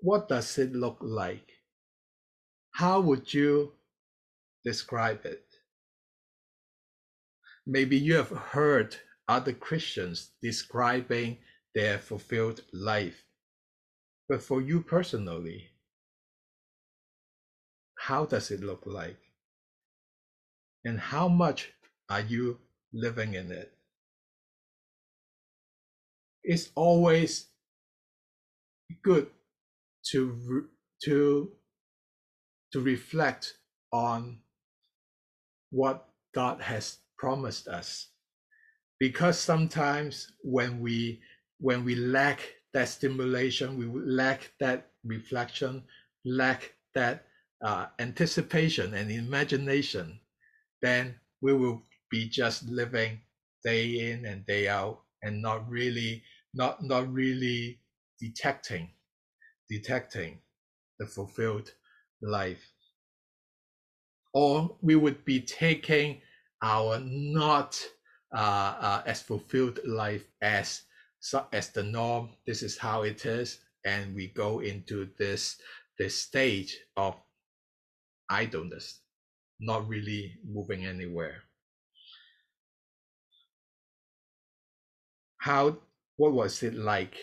what 0.01 0.29
does 0.29 0.59
it 0.59 0.73
look 0.73 0.99
like? 1.01 1.51
How 2.73 3.01
would 3.01 3.33
you 3.35 3.73
describe 4.65 5.25
it? 5.25 5.45
Maybe 7.67 7.99
you 7.99 8.15
have 8.15 8.31
heard 8.31 8.97
other 9.27 9.53
Christians 9.53 10.31
describing 10.41 11.39
their 11.75 11.99
fulfilled 11.99 12.63
life. 12.73 13.25
But 14.29 14.43
for 14.43 14.63
you 14.63 14.81
personally, 14.81 15.68
how 18.09 18.25
does 18.25 18.51
it 18.51 18.63
look 18.63 18.85
like? 18.87 19.21
And 20.83 20.99
how 20.99 21.29
much 21.29 21.75
are 22.09 22.23
you 22.23 22.57
living 22.91 23.35
in 23.35 23.53
it? 23.53 23.71
It's 26.43 26.71
always 26.75 27.49
good 29.03 29.27
to 30.11 30.69
to 31.05 31.53
to 32.73 32.81
reflect 32.81 33.53
on 33.93 34.39
what 35.71 36.09
God 36.35 36.63
has 36.63 36.97
promised 37.19 37.69
us 37.69 38.09
because 38.99 39.39
sometimes 39.39 40.33
when 40.43 40.81
we 40.81 41.21
when 41.61 41.85
we 41.85 41.95
lack 41.95 42.41
that 42.73 42.89
stimulation 42.89 43.77
we 43.77 43.85
lack 44.01 44.51
that 44.61 44.87
reflection 45.05 45.83
lack 46.25 46.73
that 46.95 47.28
uh, 47.63 47.87
anticipation 47.99 48.95
and 48.95 49.11
imagination 49.11 50.21
then 50.83 51.15
we 51.41 51.53
will 51.53 51.83
be 52.11 52.29
just 52.29 52.69
living 52.69 53.21
day 53.65 54.11
in 54.11 54.25
and 54.25 54.47
day 54.47 54.69
out 54.69 55.01
and 55.23 55.43
not 55.43 55.69
really 55.69 56.23
not 56.55 56.83
not 56.83 57.13
really 57.13 57.81
detecting 58.21 58.89
detecting 59.69 60.39
the 60.99 61.07
fulfilled 61.07 61.73
life. 62.23 62.73
Or 64.35 64.77
we 64.83 64.97
would 64.97 65.25
be 65.25 65.41
taking 65.41 66.21
our 66.63 66.99
not 67.01 67.81
uh, 68.35 68.75
uh, 68.81 69.03
as 69.07 69.23
fulfilled 69.23 69.81
life 69.87 70.25
as 70.43 70.83
as 71.53 71.71
the 71.71 71.83
norm 71.83 72.31
this 72.47 72.63
is 72.63 72.79
how 72.79 73.03
it 73.03 73.27
is 73.27 73.59
and 73.85 74.15
we 74.15 74.29
go 74.29 74.61
into 74.61 75.09
this 75.19 75.57
this 75.99 76.15
stage 76.15 76.79
of 76.97 77.17
idleness 78.31 79.01
not 79.61 79.89
really 79.89 80.35
moving 80.47 80.87
anywhere 80.87 81.43
how 85.39 85.77
what 86.17 86.33
was 86.33 86.63
it 86.63 86.75
like 86.75 87.17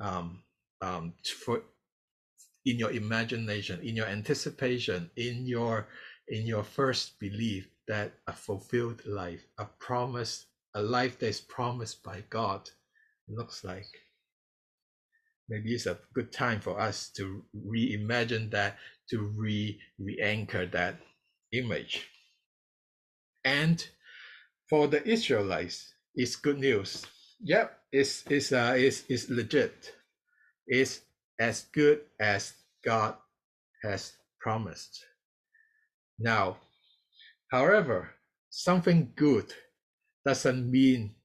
um, 0.00 0.42
um, 0.80 1.14
for 1.44 1.62
in 2.64 2.78
your 2.78 2.90
imagination, 2.92 3.80
in 3.82 3.96
your 3.96 4.06
anticipation, 4.06 5.10
in 5.16 5.46
your 5.46 5.88
in 6.28 6.46
your 6.46 6.62
first 6.62 7.18
belief 7.18 7.68
that 7.88 8.12
a 8.26 8.32
fulfilled 8.32 9.04
life, 9.06 9.44
a 9.58 9.64
promise, 9.80 10.46
a 10.74 10.82
life 10.82 11.18
that 11.18 11.26
is 11.26 11.40
promised 11.40 12.02
by 12.02 12.22
God 12.30 12.70
looks 13.28 13.64
like. 13.64 13.88
Maybe 15.48 15.74
it's 15.74 15.86
a 15.86 15.98
good 16.14 16.32
time 16.32 16.60
for 16.60 16.80
us 16.80 17.10
to 17.16 17.44
reimagine 17.66 18.50
that, 18.52 18.78
to 19.12 19.32
re 19.36 19.78
re-anchor 19.98 20.66
that 20.66 20.96
image. 21.52 22.08
And 23.44 23.86
for 24.70 24.88
the 24.88 25.06
Israelites, 25.06 25.92
it's 26.14 26.36
good 26.36 26.58
news. 26.58 27.06
Yep, 27.44 27.78
it's 27.92 28.24
it's 28.30 28.52
uh 28.52 28.74
it's, 28.76 29.04
it's 29.08 29.28
legit. 29.28 29.92
It's 30.66 31.02
as 31.38 31.66
good 31.74 32.00
as 32.18 32.54
God 32.84 33.16
has 33.82 34.12
promised. 34.40 35.04
Now, 36.18 36.56
however, 37.50 38.10
something 38.50 39.12
good 39.16 39.52
doesn't 40.24 40.70
mean 40.70 41.16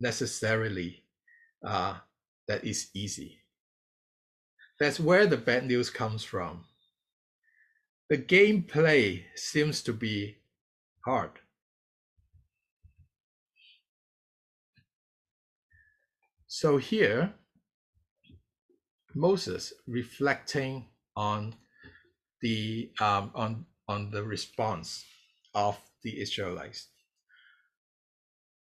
necessarily 0.00 1.02
uh, 1.66 1.96
that 2.46 2.64
it's 2.64 2.88
easy. 2.94 3.38
That's 4.80 5.00
where 5.00 5.26
the 5.26 5.36
bad 5.36 5.66
news 5.66 5.90
comes 5.90 6.22
from. 6.24 6.64
The 8.10 8.18
gameplay 8.18 9.24
seems 9.36 9.82
to 9.82 9.92
be 9.92 10.38
hard. 11.04 11.32
So 16.46 16.78
here, 16.78 17.34
Moses 19.14 19.72
reflecting 19.86 20.86
on 21.16 21.54
the 22.42 22.90
um, 23.00 23.30
on 23.34 23.66
on 23.88 24.10
the 24.10 24.22
response 24.24 25.04
of 25.54 25.78
the 26.02 26.20
Israelites. 26.20 26.88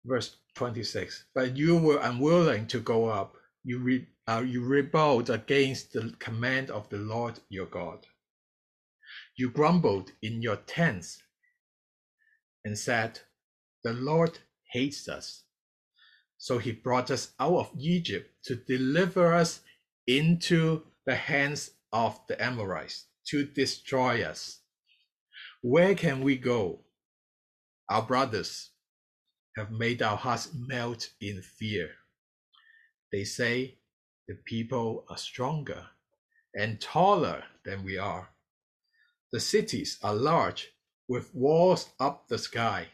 Verse 0.06 0.38
26. 0.56 1.26
But 1.36 1.58
you 1.58 1.78
were 1.78 2.00
unwilling 2.02 2.68
to 2.68 2.80
go 2.80 3.06
up. 3.08 3.36
You 3.64 3.80
re, 3.80 4.08
uh, 4.28 4.44
you 4.46 4.64
rebelled 4.64 5.30
against 5.30 5.94
the 5.94 6.16
command 6.20 6.72
of 6.72 6.90
the 6.90 6.98
Lord 6.98 7.40
your 7.50 7.68
God. 7.68 8.08
You 9.38 9.52
grumbled 9.52 10.12
in 10.24 10.42
your 10.42 10.56
tents 10.56 11.22
and 12.66 12.78
said, 12.78 13.20
The 13.84 13.94
Lord 13.94 14.40
hates 14.72 15.08
us. 15.08 15.44
So 16.40 16.58
he 16.58 16.72
brought 16.72 17.12
us 17.12 17.34
out 17.40 17.58
of 17.58 17.72
Egypt 17.78 18.32
to 18.46 18.56
deliver 18.56 19.34
us 19.34 19.62
into 20.08 20.84
the 21.06 21.16
hands 21.16 21.72
of 21.94 22.20
the 22.28 22.42
Amorites 22.44 23.06
to 23.28 23.46
destroy 23.46 24.24
us. 24.24 24.60
Where 25.62 25.94
can 25.94 26.22
we 26.22 26.38
go? 26.38 26.80
Our 27.90 28.02
brothers 28.02 28.72
have 29.56 29.72
made 29.72 30.02
our 30.02 30.18
hearts 30.18 30.50
melt 30.54 31.12
in 31.22 31.42
fear. 31.42 31.92
They 33.12 33.24
say 33.24 33.78
the 34.28 34.36
people 34.46 35.06
are 35.10 35.18
stronger 35.18 35.86
and 36.56 36.82
taller 36.82 37.44
than 37.66 37.84
we 37.84 37.98
are. 37.98 38.30
The 39.32 39.40
cities 39.40 40.00
are 40.04 40.14
large 40.16 40.72
with 41.08 41.34
walls 41.36 41.90
up 42.00 42.28
the 42.28 42.38
sky. 42.38 42.88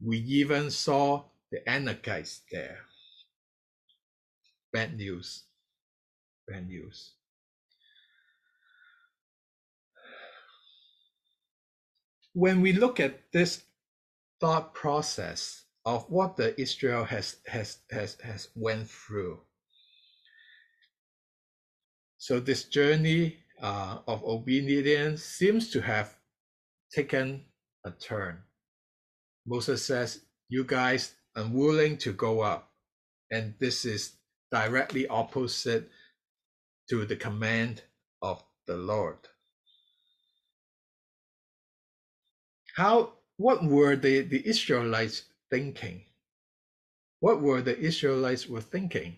We 0.00 0.18
even 0.18 0.70
saw 0.70 1.24
the 1.50 1.60
Anakites 1.66 2.40
there 2.50 2.86
bad 4.76 4.94
news. 4.94 5.44
Bad 6.46 6.68
news. 6.68 7.12
When 12.34 12.60
we 12.60 12.74
look 12.74 13.00
at 13.00 13.32
this 13.32 13.62
thought 14.38 14.74
process 14.74 15.64
of 15.86 16.04
what 16.10 16.36
the 16.36 16.60
Israel 16.60 17.04
has 17.04 17.36
has 17.46 17.78
has 17.90 18.18
has 18.22 18.48
went 18.54 18.90
through. 18.90 19.40
So 22.18 22.38
this 22.38 22.64
journey 22.64 23.38
uh, 23.62 23.98
of 24.06 24.24
obedience 24.24 25.22
seems 25.24 25.70
to 25.70 25.80
have 25.80 26.16
taken 26.92 27.44
a 27.84 27.90
turn. 27.90 28.38
Moses 29.46 29.84
says, 29.84 30.20
"You 30.48 30.64
guys 30.64 31.14
unwilling 31.34 31.98
to 31.98 32.12
go 32.12 32.40
up," 32.40 32.72
and 33.30 33.54
this 33.58 33.84
is 33.84 34.12
directly 34.52 35.06
opposite 35.08 35.90
to 36.90 37.04
the 37.04 37.16
command 37.16 37.82
of 38.22 38.42
the 38.66 38.76
Lord. 38.76 39.18
How 42.76 43.14
what 43.36 43.64
were 43.64 43.96
the, 43.96 44.22
the 44.22 44.46
Israelites 44.46 45.22
thinking? 45.50 46.02
What 47.20 47.40
were 47.40 47.62
the 47.62 47.78
Israelites 47.78 48.46
were 48.48 48.60
thinking? 48.60 49.16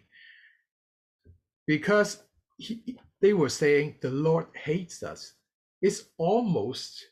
Because 1.66 2.22
he, 2.56 2.98
they 3.20 3.32
were 3.32 3.48
saying 3.48 3.96
the 4.00 4.10
Lord 4.10 4.46
hates 4.54 5.02
us. 5.02 5.32
It's 5.80 6.04
almost 6.18 7.04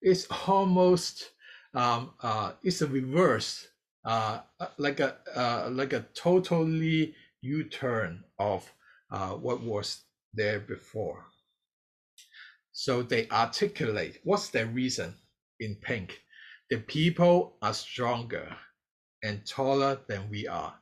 it's 0.00 0.26
almost 0.46 1.30
um, 1.74 2.10
uh, 2.20 2.52
it's 2.62 2.82
a 2.82 2.86
reverse, 2.86 3.68
uh, 4.04 4.40
uh, 4.60 4.66
like 4.78 5.00
a 5.00 5.16
uh, 5.34 5.70
like 5.70 5.92
a 5.92 6.06
totally 6.14 7.14
U-turn 7.40 8.24
of 8.38 8.70
uh, 9.10 9.30
what 9.30 9.62
was 9.62 10.02
there 10.34 10.60
before. 10.60 11.24
So 12.72 13.02
they 13.02 13.28
articulate 13.28 14.20
what's 14.24 14.48
their 14.50 14.66
reason 14.66 15.14
in 15.60 15.76
pink. 15.76 16.20
The 16.70 16.78
people 16.78 17.56
are 17.62 17.74
stronger 17.74 18.56
and 19.22 19.46
taller 19.46 20.00
than 20.08 20.30
we 20.30 20.48
are. 20.48 20.74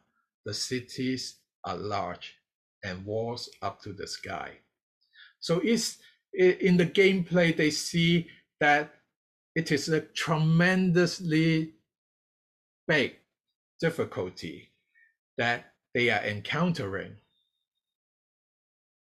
The 0.45 0.55
cities 0.55 1.37
are 1.65 1.77
large 1.77 2.40
and 2.85 3.05
walls 3.05 3.49
up 3.63 3.81
to 3.83 3.93
the 3.93 4.07
sky. 4.07 4.51
So 5.41 5.61
it's 5.65 5.99
in 6.33 6.77
the 6.77 6.87
gameplay 6.87 7.57
they 7.57 7.71
see 7.71 8.29
that 8.61 8.95
it 9.55 9.73
is 9.73 9.89
a 9.89 10.01
tremendously 10.01 11.75
big 12.87 13.17
difficulty 13.81 14.71
that 15.39 15.73
they 15.95 16.11
are 16.11 16.23
encountering. 16.23 17.17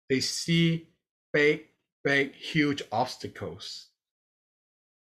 They 0.10 0.22
see 0.22 0.90
big, 1.34 1.66
big, 2.04 2.34
huge 2.34 2.84
obstacles. 2.92 3.88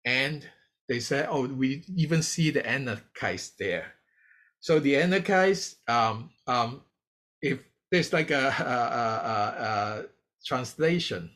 And 0.05 0.47
they 0.89 0.99
say, 0.99 1.25
oh, 1.29 1.47
we 1.47 1.83
even 1.95 2.23
see 2.23 2.49
the 2.49 2.61
Anakites 2.61 3.51
there. 3.57 3.93
So 4.59 4.79
the 4.79 4.95
Anakites, 4.95 5.75
um, 5.87 6.31
um, 6.47 6.81
if 7.41 7.59
there's 7.91 8.13
like 8.13 8.31
a, 8.31 8.47
a, 8.47 8.63
a, 8.63 10.01
a 10.01 10.05
translation 10.45 11.29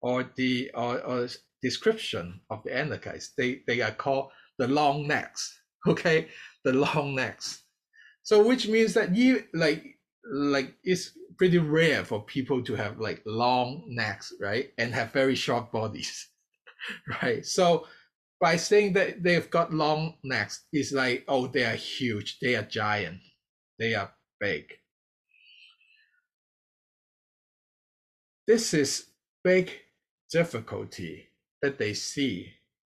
or 0.00 0.30
the 0.36 0.70
or, 0.74 1.00
or 1.00 1.28
description 1.62 2.40
of 2.50 2.62
the 2.62 2.70
Anakites. 2.70 3.28
They 3.36 3.62
they 3.66 3.80
are 3.80 3.90
called 3.92 4.30
the 4.58 4.68
long 4.68 5.06
necks. 5.06 5.60
Okay, 5.86 6.28
the 6.64 6.72
long 6.72 7.14
necks. 7.14 7.62
So 8.22 8.42
which 8.42 8.66
means 8.68 8.94
that 8.94 9.14
you 9.14 9.44
like 9.52 9.84
like 10.32 10.74
it's 10.82 11.10
pretty 11.36 11.58
rare 11.58 12.06
for 12.06 12.24
people 12.24 12.62
to 12.64 12.74
have 12.74 12.98
like 12.98 13.20
long 13.26 13.84
necks, 13.88 14.32
right, 14.40 14.70
and 14.78 14.94
have 14.94 15.12
very 15.12 15.34
short 15.34 15.70
bodies, 15.70 16.30
right? 17.22 17.44
So 17.44 17.86
by 18.40 18.56
saying 18.56 18.94
that 18.94 19.22
they've 19.22 19.50
got 19.50 19.74
long 19.74 20.14
necks, 20.24 20.64
it's 20.72 20.92
like 20.92 21.24
oh 21.28 21.48
they 21.48 21.64
are 21.64 21.76
huge, 21.76 22.38
they 22.40 22.56
are 22.56 22.62
giant, 22.62 23.20
they 23.78 23.94
are 23.94 24.10
big. 24.40 24.72
This 28.46 28.74
is 28.74 29.06
big 29.42 29.70
difficulty 30.30 31.28
that 31.62 31.78
they 31.78 31.94
see 31.94 32.52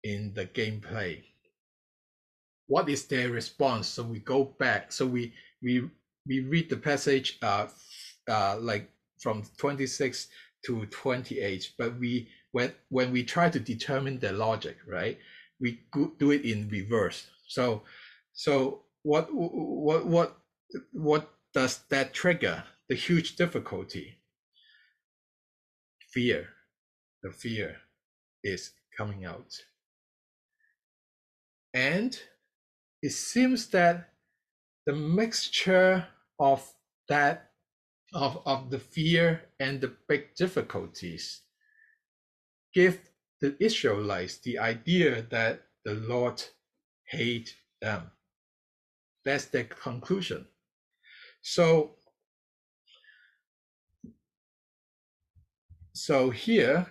in 0.03 0.33
the 0.33 0.47
gameplay. 0.47 1.23
What 2.67 2.89
is 2.89 3.05
their 3.05 3.29
response? 3.29 3.87
So 3.89 4.05
we 4.05 4.21
go 4.21 4.45
back. 4.59 4.91
So 4.91 5.07
we 5.07 5.35
we 5.63 5.91
we 6.27 6.41
read 6.41 6.71
the 6.71 6.79
passage 6.79 7.39
uh, 7.43 7.67
uh 8.27 8.57
like 8.59 8.89
from 9.21 9.43
26 9.59 10.29
to 10.65 10.87
28, 10.87 11.73
but 11.77 11.99
we 11.99 12.29
when 12.53 12.73
when 12.89 13.13
we 13.13 13.23
try 13.23 13.51
to 13.51 13.61
determine 13.61 14.19
the 14.19 14.33
logic, 14.33 14.79
right? 14.89 15.19
We 15.61 15.81
do 16.19 16.31
it 16.31 16.47
in 16.47 16.71
reverse. 16.71 17.27
So 17.49 17.83
so 18.33 18.85
what 19.03 19.29
what 19.31 20.07
what 20.07 20.39
what 20.93 21.31
does 21.53 21.81
that 21.91 22.15
trigger? 22.15 22.65
The 22.89 22.95
huge 22.95 23.37
difficulty. 23.37 24.17
Fear. 26.15 26.49
The 27.25 27.33
fear 27.33 27.77
is 28.45 28.71
coming 28.97 29.25
out. 29.25 29.53
And 31.75 32.17
it 33.03 33.11
seems 33.11 33.67
that 33.71 34.11
the 34.87 34.93
mixture 34.93 36.07
of 36.39 36.73
that 37.09 37.51
of, 38.15 38.41
of 38.47 38.71
the 38.71 38.79
fear 38.79 39.43
and 39.59 39.81
the 39.81 39.93
big 40.09 40.37
difficulties 40.37 41.43
give 42.73 43.01
the 43.41 43.57
Israelites 43.59 44.39
the 44.39 44.61
idea 44.61 45.23
that 45.31 45.63
the 45.85 45.95
Lord 45.95 46.41
hate 47.09 47.57
them. 47.83 48.13
That's 49.25 49.47
the 49.47 49.65
conclusion. 49.65 50.47
So 51.43 51.97
so 55.95 56.31
here 56.31 56.87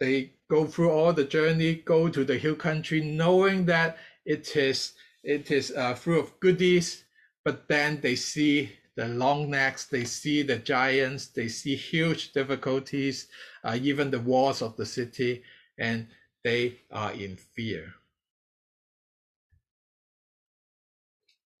they 0.00 0.32
go 0.50 0.64
through 0.64 0.90
all 0.90 1.12
the 1.12 1.24
journey, 1.24 1.76
go 1.76 2.08
to 2.08 2.24
the 2.24 2.38
hill 2.38 2.54
country, 2.54 3.00
knowing 3.00 3.66
that 3.66 3.98
it 4.24 4.56
is 4.56 4.94
it 5.22 5.50
is 5.50 5.72
uh, 5.72 5.94
full 5.94 6.20
of 6.20 6.40
goodies, 6.40 7.04
but 7.44 7.68
then 7.68 8.00
they 8.00 8.16
see 8.16 8.72
the 8.96 9.06
long 9.06 9.50
necks, 9.50 9.86
they 9.86 10.04
see 10.04 10.42
the 10.42 10.56
giants, 10.56 11.26
they 11.26 11.48
see 11.48 11.76
huge 11.76 12.32
difficulties, 12.32 13.28
uh, 13.64 13.78
even 13.80 14.10
the 14.10 14.20
walls 14.20 14.62
of 14.62 14.76
the 14.76 14.86
city, 14.86 15.42
and 15.78 16.06
they 16.42 16.78
are 16.90 17.12
in 17.12 17.36
fear. 17.36 17.94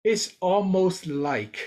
It's 0.04 0.34
almost 0.40 1.06
like 1.06 1.58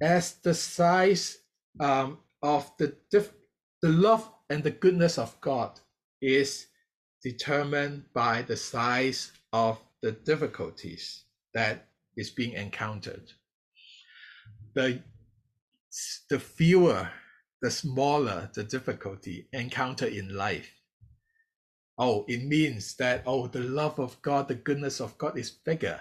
as 0.00 0.34
the 0.34 0.52
size 0.52 1.38
um, 1.80 2.18
of 2.42 2.70
the 2.78 2.96
the 3.82 3.88
love 3.88 4.30
and 4.48 4.62
the 4.62 4.70
goodness 4.70 5.18
of 5.18 5.40
God 5.40 5.80
is 6.20 6.68
determined 7.22 8.04
by 8.14 8.42
the 8.42 8.56
size 8.56 9.32
of 9.52 9.78
the 10.02 10.12
difficulties 10.12 11.24
that 11.54 11.88
is 12.16 12.30
being 12.30 12.52
encountered. 12.52 13.32
The, 14.74 15.02
the 16.30 16.38
fewer, 16.38 17.10
the 17.60 17.70
smaller 17.70 18.50
the 18.54 18.64
difficulty 18.64 19.48
encountered 19.52 20.12
in 20.12 20.34
life. 20.34 20.70
Oh, 21.98 22.24
it 22.28 22.44
means 22.44 22.94
that, 22.96 23.22
oh, 23.26 23.46
the 23.48 23.60
love 23.60 23.98
of 23.98 24.20
God, 24.22 24.48
the 24.48 24.54
goodness 24.54 25.00
of 25.00 25.18
God 25.18 25.36
is 25.38 25.50
bigger. 25.50 26.00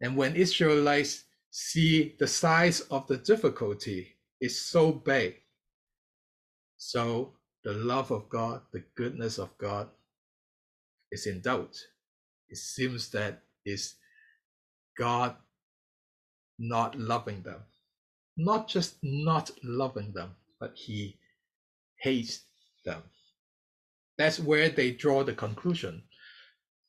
And 0.00 0.16
when 0.16 0.36
Israelites 0.36 1.24
see 1.50 2.16
the 2.18 2.26
size 2.26 2.80
of 2.82 3.06
the 3.06 3.16
difficulty 3.16 4.17
is 4.40 4.60
so 4.60 4.92
big, 4.92 5.36
so 6.76 7.34
the 7.64 7.72
love 7.74 8.10
of 8.10 8.28
God, 8.28 8.62
the 8.72 8.84
goodness 8.94 9.38
of 9.38 9.56
God 9.58 9.88
is 11.10 11.26
in 11.26 11.40
doubt. 11.40 11.76
It 12.48 12.58
seems 12.58 13.10
that 13.10 13.42
is 13.66 13.94
God 14.98 15.36
not 16.58 16.98
loving 16.98 17.42
them. 17.42 17.60
Not 18.36 18.68
just 18.68 18.96
not 19.02 19.50
loving 19.64 20.12
them, 20.12 20.30
but 20.60 20.72
he 20.74 21.18
hates 22.00 22.42
them. 22.84 23.02
That's 24.16 24.40
where 24.40 24.68
they 24.68 24.92
draw 24.92 25.24
the 25.24 25.34
conclusion. 25.34 26.02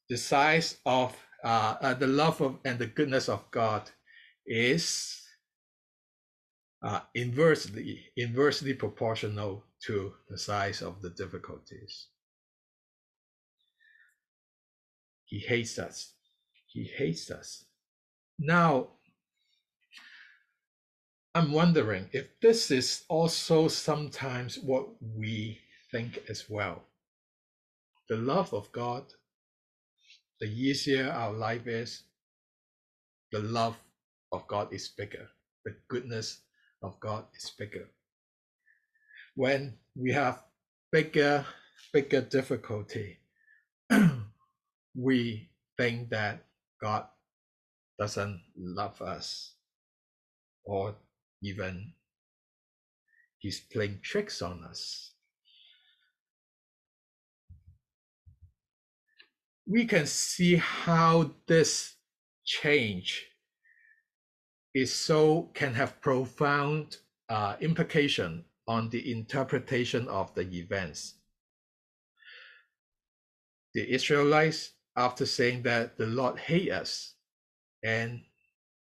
The 0.09 0.17
size 0.17 0.77
of 0.85 1.15
uh, 1.43 1.75
uh, 1.81 1.93
the 1.93 2.07
love 2.07 2.41
of 2.41 2.57
and 2.65 2.77
the 2.79 2.87
goodness 2.87 3.29
of 3.29 3.49
God 3.51 3.89
is 4.45 5.21
uh, 6.81 7.01
inversely 7.13 8.05
inversely 8.15 8.73
proportional 8.73 9.63
to 9.85 10.13
the 10.29 10.37
size 10.37 10.81
of 10.81 11.01
the 11.01 11.09
difficulties. 11.09 12.07
He 15.25 15.39
hates 15.39 15.77
us. 15.77 16.13
He 16.67 16.83
hates 16.83 17.29
us. 17.29 17.65
Now, 18.39 18.89
I'm 21.35 21.51
wondering 21.51 22.09
if 22.11 22.27
this 22.41 22.71
is 22.71 23.03
also 23.09 23.67
sometimes 23.67 24.57
what 24.57 24.87
we 25.01 25.59
think 25.91 26.19
as 26.29 26.49
well. 26.49 26.83
The 28.09 28.17
love 28.17 28.53
of 28.53 28.71
God, 28.71 29.03
the 30.39 30.47
easier 30.47 31.09
our 31.11 31.31
life 31.33 31.67
is, 31.67 32.03
the 33.31 33.39
love 33.39 33.77
of 34.31 34.47
God 34.47 34.73
is 34.73 34.87
bigger. 34.87 35.29
The 35.65 35.75
goodness 35.87 36.41
of 36.81 36.99
God 36.99 37.25
is 37.35 37.51
bigger. 37.57 37.89
When 39.35 39.77
we 39.95 40.11
have 40.13 40.43
bigger, 40.91 41.45
bigger 41.93 42.21
difficulty, 42.21 43.19
we 44.95 45.49
think 45.77 46.09
that 46.09 46.45
God 46.81 47.05
doesn't 47.97 48.41
love 48.57 49.01
us 49.01 49.53
or 50.63 50.95
even 51.43 51.93
he's 53.39 53.59
playing 53.59 53.99
tricks 54.01 54.41
on 54.41 54.63
us. 54.63 55.11
We 59.67 59.85
can 59.85 60.05
see 60.07 60.55
how 60.55 61.31
this 61.47 61.95
change 62.45 63.28
is 64.75 64.93
so 64.93 65.49
can 65.53 65.73
have 65.73 65.99
profound 66.01 66.97
uh, 67.29 67.55
implication 67.61 68.45
on 68.67 68.89
the 68.89 69.11
interpretation 69.11 70.07
of 70.07 70.33
the 70.35 70.43
events. 70.57 71.15
the 73.73 73.93
Israelites, 73.93 74.71
after 74.95 75.25
saying 75.25 75.63
that 75.63 75.97
the 75.97 76.05
Lord 76.07 76.37
hate 76.39 76.71
us, 76.71 77.13
and 77.83 78.21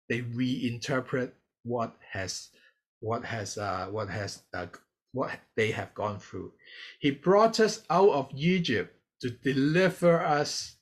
they 0.10 0.22
reinterpret 0.22 1.32
what 1.64 1.96
has 2.12 2.50
what 3.00 3.24
has 3.26 3.58
uh, 3.58 3.88
what 3.92 4.10
has 4.10 4.44
uh, 4.54 4.68
what 5.14 5.32
they 5.56 5.72
have 5.72 5.94
gone 5.94 6.20
through. 6.20 6.54
He 7.00 7.12
brought 7.12 7.60
us 7.60 7.84
out 7.90 8.10
of 8.10 8.30
Egypt 8.36 8.96
to 9.22 9.30
deliver 9.30 10.22
us 10.22 10.78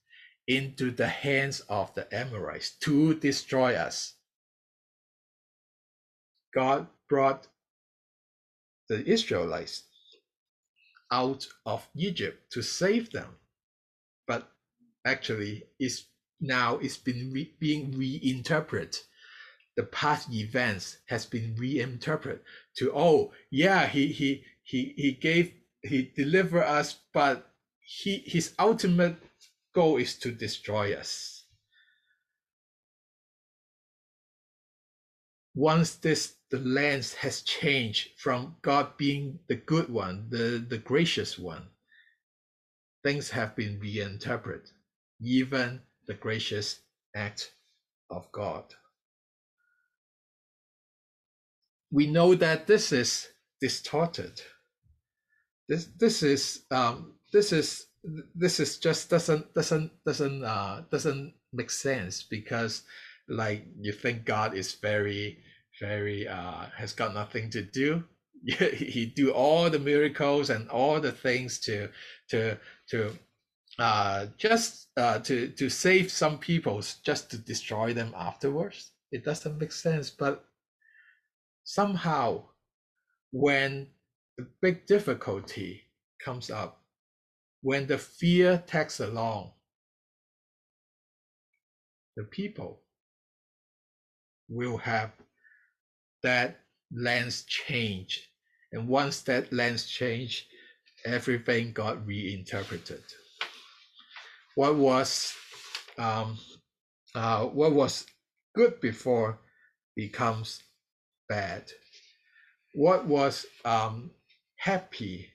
into 0.47 0.91
the 0.91 1.07
hands 1.07 1.61
of 1.69 1.93
the 1.95 2.13
Amorites 2.15 2.77
to 2.79 3.15
destroy 3.15 3.75
us. 3.75 4.15
God 6.53 6.87
brought 7.09 7.47
the 8.89 9.05
Israelites 9.07 9.83
out 11.11 11.47
of 11.65 11.87
Egypt 11.95 12.51
to 12.53 12.61
save 12.61 13.11
them, 13.11 13.35
but 14.27 14.51
actually, 15.05 15.63
it's 15.79 16.05
now 16.41 16.77
it's 16.77 16.97
been 16.97 17.31
re- 17.33 17.53
being 17.59 17.97
reinterpreted. 17.97 18.97
The 19.77 19.83
past 19.83 20.31
events 20.33 20.97
has 21.07 21.25
been 21.25 21.55
reinterpreted 21.57 22.41
to 22.77 22.91
oh 22.95 23.31
yeah 23.51 23.87
he 23.87 24.07
he 24.07 24.43
he 24.63 24.93
he 24.97 25.11
gave 25.13 25.53
he 25.83 26.11
delivered 26.15 26.63
us, 26.65 26.97
but 27.13 27.51
he 27.81 28.23
his 28.25 28.53
ultimate 28.59 29.17
goal 29.73 29.97
is 29.97 30.17
to 30.19 30.31
destroy 30.31 30.93
us. 30.95 31.45
Once 35.55 35.95
this 35.95 36.35
the 36.51 36.59
lens 36.59 37.13
has 37.13 37.41
changed 37.41 38.09
from 38.17 38.55
God 38.61 38.97
being 38.97 39.39
the 39.47 39.55
good 39.55 39.89
one, 39.89 40.27
the, 40.29 40.65
the 40.67 40.77
gracious 40.77 41.37
one, 41.37 41.67
things 43.03 43.29
have 43.29 43.55
been 43.55 43.79
reinterpreted, 43.79 44.69
even 45.21 45.81
the 46.07 46.15
gracious 46.15 46.81
act 47.15 47.51
of 48.09 48.31
God. 48.31 48.63
We 51.91 52.07
know 52.07 52.35
that 52.35 52.67
this 52.67 52.91
is 52.91 53.27
distorted. 53.61 54.41
This 55.67 55.85
this 55.97 56.23
is 56.23 56.63
um, 56.71 57.13
this 57.31 57.51
is 57.51 57.87
this 58.35 58.59
is 58.59 58.77
just 58.77 59.09
doesn't 59.09 59.53
doesn't 59.53 59.91
doesn't 60.05 60.43
uh, 60.43 60.83
doesn't 60.91 61.33
make 61.51 61.71
sense 61.71 62.23
because 62.23 62.83
like 63.27 63.65
you 63.79 63.91
think 63.91 64.25
God 64.25 64.55
is 64.55 64.75
very 64.75 65.39
very 65.79 66.27
uh, 66.27 66.65
has 66.75 66.93
got 66.93 67.13
nothing 67.13 67.49
to 67.51 67.61
do. 67.61 68.03
he 68.43 69.05
do 69.05 69.31
all 69.31 69.69
the 69.69 69.79
miracles 69.79 70.49
and 70.49 70.69
all 70.69 70.99
the 70.99 71.11
things 71.11 71.59
to 71.59 71.89
to 72.29 72.57
to 72.89 73.11
uh, 73.79 74.27
just 74.37 74.87
uh, 74.97 75.19
to 75.19 75.49
to 75.49 75.69
save 75.69 76.11
some 76.11 76.37
people, 76.37 76.81
just 77.03 77.31
to 77.31 77.37
destroy 77.37 77.93
them 77.93 78.13
afterwards. 78.15 78.91
It 79.11 79.23
doesn't 79.25 79.57
make 79.57 79.71
sense. 79.71 80.09
But 80.09 80.45
somehow, 81.63 82.43
when 83.31 83.87
the 84.37 84.47
big 84.61 84.85
difficulty 84.85 85.83
comes 86.23 86.49
up, 86.49 86.81
when 87.61 87.87
the 87.87 87.97
fear 87.97 88.63
tags 88.67 88.99
along, 88.99 89.51
the 92.15 92.23
people 92.23 92.81
will 94.49 94.77
have 94.77 95.11
that 96.23 96.59
lens 96.91 97.43
changed. 97.47 98.21
And 98.71 98.87
once 98.87 99.21
that 99.23 99.51
lens 99.51 99.85
changed, 99.85 100.45
everything 101.05 101.71
got 101.71 102.05
reinterpreted. 102.05 103.03
What 104.55 104.75
was 104.75 105.33
um, 105.97 106.37
uh, 107.15 107.45
what 107.45 107.73
was 107.73 108.05
good 108.55 108.79
before 108.81 109.39
becomes 109.95 110.63
bad. 111.27 111.63
What 112.73 113.05
was 113.05 113.45
um, 113.65 114.11
happy 114.57 115.29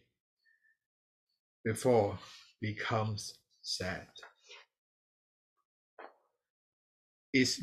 before 1.65 2.19
becomes 2.61 3.39
sad. 3.63 4.07
It's 7.33 7.61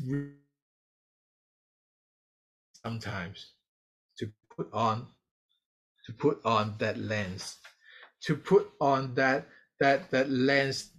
sometimes 2.84 3.52
to 4.18 4.30
put 4.56 4.68
on 4.72 5.06
to 6.06 6.12
put 6.12 6.40
on 6.44 6.74
that 6.78 6.98
lens 6.98 7.58
to 8.22 8.36
put 8.36 8.70
on 8.80 9.14
that 9.14 9.46
that 9.80 10.10
that 10.10 10.30
lens 10.30 10.90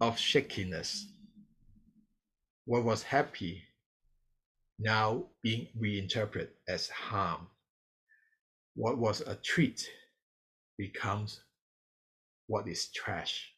of 0.00 0.18
shakiness. 0.18 1.06
What 2.64 2.84
was 2.84 3.02
happy 3.02 3.62
now 4.78 5.24
being 5.42 5.68
reinterpreted 5.78 6.50
as 6.66 6.88
harm. 6.88 7.46
What 8.74 8.98
was 8.98 9.20
a 9.20 9.36
treat 9.36 9.88
becomes 10.78 11.40
what 12.46 12.66
is 12.66 12.88
trash 12.88 13.52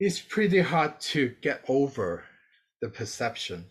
it's 0.00 0.18
pretty 0.18 0.60
hard 0.60 0.98
to 0.98 1.34
get 1.42 1.62
over 1.68 2.24
the 2.80 2.88
perception. 2.88 3.66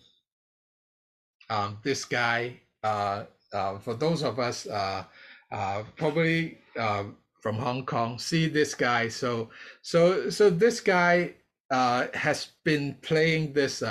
Um, 1.49 1.79
this 1.83 2.05
guy, 2.05 2.61
uh, 2.83 3.23
uh, 3.51 3.79
for 3.79 3.95
those 3.95 4.21
of 4.21 4.37
us 4.39 4.67
uh, 4.67 5.03
uh 5.51 5.83
probably 5.97 6.59
uh, 6.77 7.05
from 7.41 7.55
Hong 7.55 7.83
Kong, 7.83 8.19
see 8.19 8.47
this 8.47 8.75
guy. 8.75 9.07
So, 9.07 9.49
so, 9.81 10.29
so 10.29 10.51
this 10.51 10.79
guy 10.79 11.33
uh, 11.71 12.07
has 12.13 12.49
been 12.63 12.95
playing 13.01 13.53
this 13.53 13.83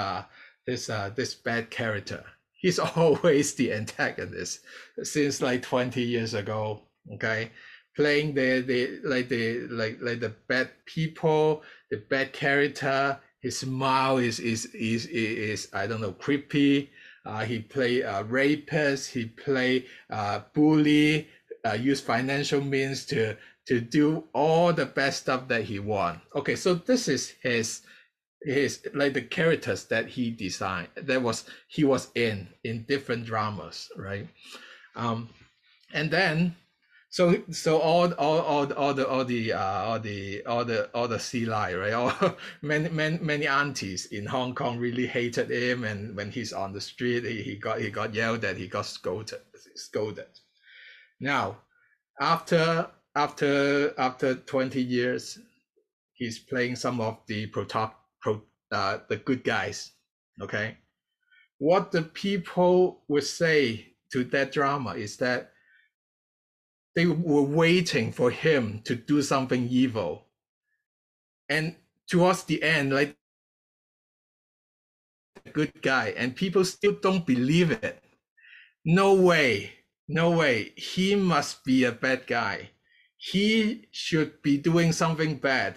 this 0.67 0.87
this 1.17 1.35
bad 1.35 1.71
character. 1.71 2.25
He's 2.53 2.79
always 2.97 3.55
the 3.55 3.73
antagonist 3.73 4.61
since 5.03 5.43
like 5.43 5.63
twenty 5.63 6.03
years 6.03 6.35
ago. 6.35 6.83
Okay, 7.15 7.51
playing 7.97 8.33
the 8.33 8.61
the 8.61 9.01
like 9.03 9.29
the 9.29 9.67
like 9.71 9.99
like 10.01 10.21
the 10.21 10.33
bad 10.47 10.71
people, 10.87 11.65
the 11.91 11.99
bad 12.09 12.33
character. 12.33 13.19
His 13.41 13.59
smile 13.59 14.19
is 14.19 14.41
is 14.41 14.67
is 14.67 15.07
is, 15.07 15.39
is 15.67 15.69
I 15.73 15.87
don't 15.87 16.01
know 16.01 16.13
creepy. 16.13 16.91
Uh, 17.25 17.45
he 17.45 17.61
play 17.61 18.03
uh, 18.03 18.23
rapist. 18.25 19.11
He 19.13 19.27
play 19.27 19.87
uh, 20.11 20.41
bully. 20.55 21.29
Uh, 21.65 21.75
use 21.75 22.01
financial 22.01 22.61
means 22.61 23.05
to 23.07 23.37
to 23.67 23.81
do 23.81 24.25
all 24.33 24.73
the 24.73 24.87
bad 24.87 25.13
stuff 25.15 25.47
that 25.49 25.65
he 25.65 25.79
want. 25.79 26.21
Okay, 26.35 26.57
so 26.57 26.75
this 26.75 27.07
is 27.07 27.35
his 27.43 27.83
his 28.43 28.81
like 28.95 29.15
the 29.15 29.23
characters 29.23 29.85
that 29.87 30.09
he 30.09 30.31
designed. 30.31 30.89
That 30.97 31.23
was 31.23 31.45
he 31.69 31.85
was 31.85 32.09
in 32.15 32.49
in 32.65 32.85
different 32.85 33.27
dramas, 33.27 33.89
right? 33.97 34.27
Um, 34.97 35.29
and 35.93 36.11
then 36.11 36.57
so 37.11 37.43
so 37.51 37.79
all 37.79 38.13
all 38.15 38.41
all 38.41 38.73
all 38.75 38.93
the 38.93 39.09
all 39.09 39.25
the 39.25 39.53
uh, 39.53 39.83
all 39.85 39.99
the 39.99 40.45
all 40.45 40.65
the 40.65 40.91
all 40.95 41.09
the 41.09 41.19
sea 41.19 41.47
lie 41.47 41.75
right? 41.75 41.93
All 41.93 42.13
many 42.63 42.89
many 42.91 43.19
many 43.19 43.47
aunties 43.47 44.07
in 44.07 44.27
hong 44.27 44.55
kong 44.55 44.79
really 44.79 45.07
hated 45.07 45.51
him 45.51 45.85
and 45.85 46.15
when 46.15 46.31
he's 46.31 46.53
on 46.53 46.73
the 46.73 46.81
street 46.81 47.25
he, 47.25 47.43
he 47.43 47.57
got 47.57 47.81
he 47.81 47.91
got 47.91 48.15
yelled 48.15 48.45
at 48.45 48.59
he 48.59 48.69
got 48.69 48.87
scolded 48.87 49.41
scolded. 49.75 50.29
Now 51.19 51.59
after 52.21 52.89
after 53.15 53.99
after 53.99 54.35
20 54.35 54.83
years 54.83 55.39
he's 56.13 56.39
playing 56.39 56.77
some 56.77 57.01
of 57.01 57.19
the 57.27 57.47
pro, 57.47 57.65
pro 58.21 58.43
uh, 58.71 58.99
the 59.09 59.17
good 59.17 59.45
guys 59.45 59.93
okay? 60.43 60.77
What 61.59 61.91
the 61.91 62.03
people 62.03 63.03
would 63.09 63.25
say 63.25 63.95
to 64.13 64.25
that 64.25 64.53
drama 64.53 64.91
is 64.93 65.17
that 65.17 65.53
they 66.99 67.07
were 67.07 67.43
waiting 67.43 68.11
for 68.11 68.29
him 68.29 68.81
to 68.85 68.97
do 68.97 69.23
something 69.23 69.69
evil. 69.69 70.27
And 71.49 71.77
towards 72.09 72.43
the 72.43 72.61
end, 72.61 72.93
like 72.93 73.15
a 75.47 75.51
good 75.51 75.81
guy, 75.81 76.13
and 76.17 76.35
people 76.35 76.65
still 76.65 76.97
don't 77.01 77.25
believe 77.25 77.71
it. 77.71 78.03
No 78.85 79.15
way, 79.15 79.75
no 80.09 80.33
way. 80.33 80.73
He 80.75 81.15
must 81.15 81.65
be 81.65 81.85
a 81.85 81.93
bad 81.93 82.27
guy. 82.27 82.71
He 83.17 83.87
should 83.93 84.43
be 84.43 84.59
doing 84.59 84.91
something 84.91 85.37
bad. 85.37 85.77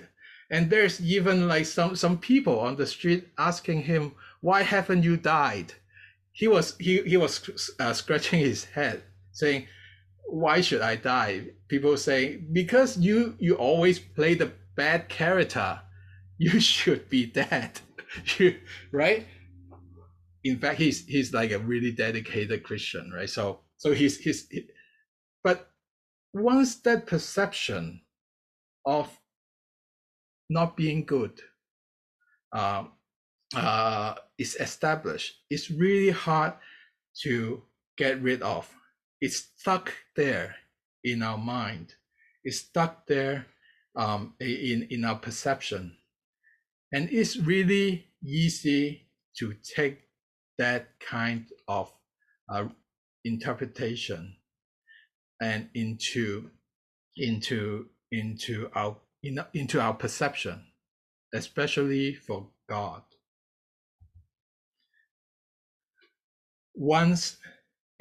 And 0.49 0.71
there's 0.71 0.99
even 0.99 1.47
like 1.47 1.67
some 1.67 1.95
some 1.95 2.17
people 2.17 2.59
on 2.59 2.77
the 2.77 2.87
street 2.87 3.27
asking 3.37 3.83
him, 3.83 4.13
"Why 4.41 4.63
haven't 4.63 5.03
you 5.03 5.17
died?" 5.17 5.75
He 6.31 6.47
was 6.47 6.75
he 6.79 7.03
he 7.03 7.17
was 7.17 7.33
uh, 7.79 7.93
scratching 7.93 8.39
his 8.39 8.65
head, 8.65 9.03
saying, 9.33 9.67
why 10.31 10.61
should 10.61 10.81
I 10.81 10.95
die? 10.95 11.47
People 11.67 11.97
say 11.97 12.37
because 12.37 12.97
you 12.97 13.35
you 13.39 13.55
always 13.55 13.99
play 13.99 14.33
the 14.33 14.51
bad 14.75 15.09
character, 15.09 15.81
you 16.37 16.59
should 16.59 17.09
be 17.09 17.25
dead. 17.25 17.81
you 18.37 18.57
right? 18.91 19.25
in 20.43 20.57
fact, 20.57 20.79
he's 20.79 21.05
he's 21.05 21.33
like 21.33 21.51
a 21.51 21.59
really 21.59 21.91
dedicated 21.91 22.63
Christian, 22.63 23.11
right? 23.13 23.29
So 23.29 23.59
so 23.77 23.93
he's 23.93 24.17
he's, 24.17 24.47
he, 24.49 24.67
but 25.43 25.69
once 26.33 26.75
that 26.81 27.05
perception 27.05 28.01
of 28.85 29.09
not 30.49 30.75
being 30.75 31.05
good 31.05 31.39
uh, 32.53 32.85
uh, 33.55 34.15
is 34.37 34.55
established, 34.55 35.35
it's 35.49 35.69
really 35.69 36.09
hard 36.09 36.53
to 37.21 37.61
get 37.97 38.21
rid 38.21 38.41
of. 38.41 38.73
It's 39.21 39.49
stuck 39.55 39.93
there 40.15 40.55
in 41.03 41.21
our 41.21 41.37
mind. 41.37 41.95
It's 42.43 42.57
stuck 42.57 43.05
there 43.07 43.45
um, 43.95 44.33
in 44.39 44.87
in 44.89 45.05
our 45.05 45.17
perception, 45.19 45.97
and 46.91 47.09
it's 47.11 47.37
really 47.37 48.07
easy 48.25 49.07
to 49.37 49.53
take 49.75 50.01
that 50.57 50.99
kind 50.99 51.45
of 51.67 51.93
uh, 52.49 52.65
interpretation 53.23 54.37
and 55.41 55.69
into 55.73 56.49
into 57.17 57.87
into 58.11 58.69
our 58.73 58.97
in, 59.23 59.39
into 59.53 59.79
our 59.79 59.93
perception, 59.93 60.65
especially 61.33 62.15
for 62.15 62.47
God. 62.67 63.03
Once 66.73 67.37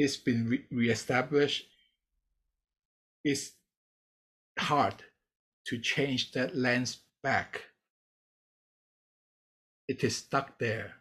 it's 0.01 0.17
been 0.17 0.49
re- 0.49 0.65
reestablished, 0.71 1.67
it's 3.23 3.53
hard 4.59 4.95
to 5.67 5.77
change 5.79 6.33
that 6.33 6.57
lens 6.57 7.01
back. 7.23 7.65
It 9.89 10.03
is 10.03 10.17
stuck 10.17 10.59
there. 10.59 10.95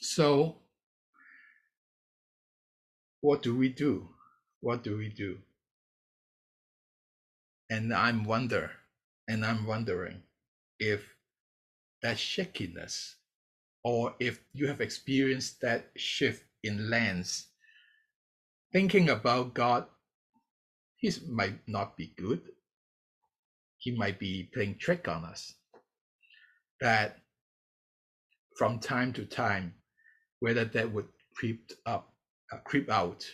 So, 0.00 0.56
what 3.20 3.44
do 3.44 3.54
we 3.54 3.68
do? 3.68 4.08
What 4.60 4.82
do 4.82 4.96
we 4.96 5.08
do? 5.08 5.38
And 7.70 7.94
I'm 7.94 8.24
wonder, 8.24 8.72
and 9.28 9.44
I'm 9.44 9.66
wondering 9.68 10.20
if 10.80 11.14
that 12.02 12.18
shakiness, 12.18 13.14
or 13.84 14.16
if 14.18 14.40
you 14.52 14.66
have 14.66 14.80
experienced 14.80 15.60
that 15.60 15.92
shift 15.94 16.42
in 16.64 16.90
lens, 16.90 17.48
thinking 18.72 19.10
about 19.10 19.54
God, 19.54 19.86
he 20.96 21.12
might 21.28 21.60
not 21.68 21.96
be 21.96 22.14
good. 22.16 22.40
He 23.78 23.90
might 23.96 24.18
be 24.18 24.50
playing 24.54 24.78
trick 24.78 25.06
on 25.08 25.24
us. 25.24 25.54
That 26.80 27.18
from 28.56 28.78
time 28.78 29.12
to 29.14 29.26
time, 29.26 29.74
whether 30.40 30.64
that 30.64 30.90
would 30.92 31.08
creep 31.36 31.70
up, 31.86 32.12
uh, 32.52 32.58
creep 32.64 32.90
out, 32.90 33.24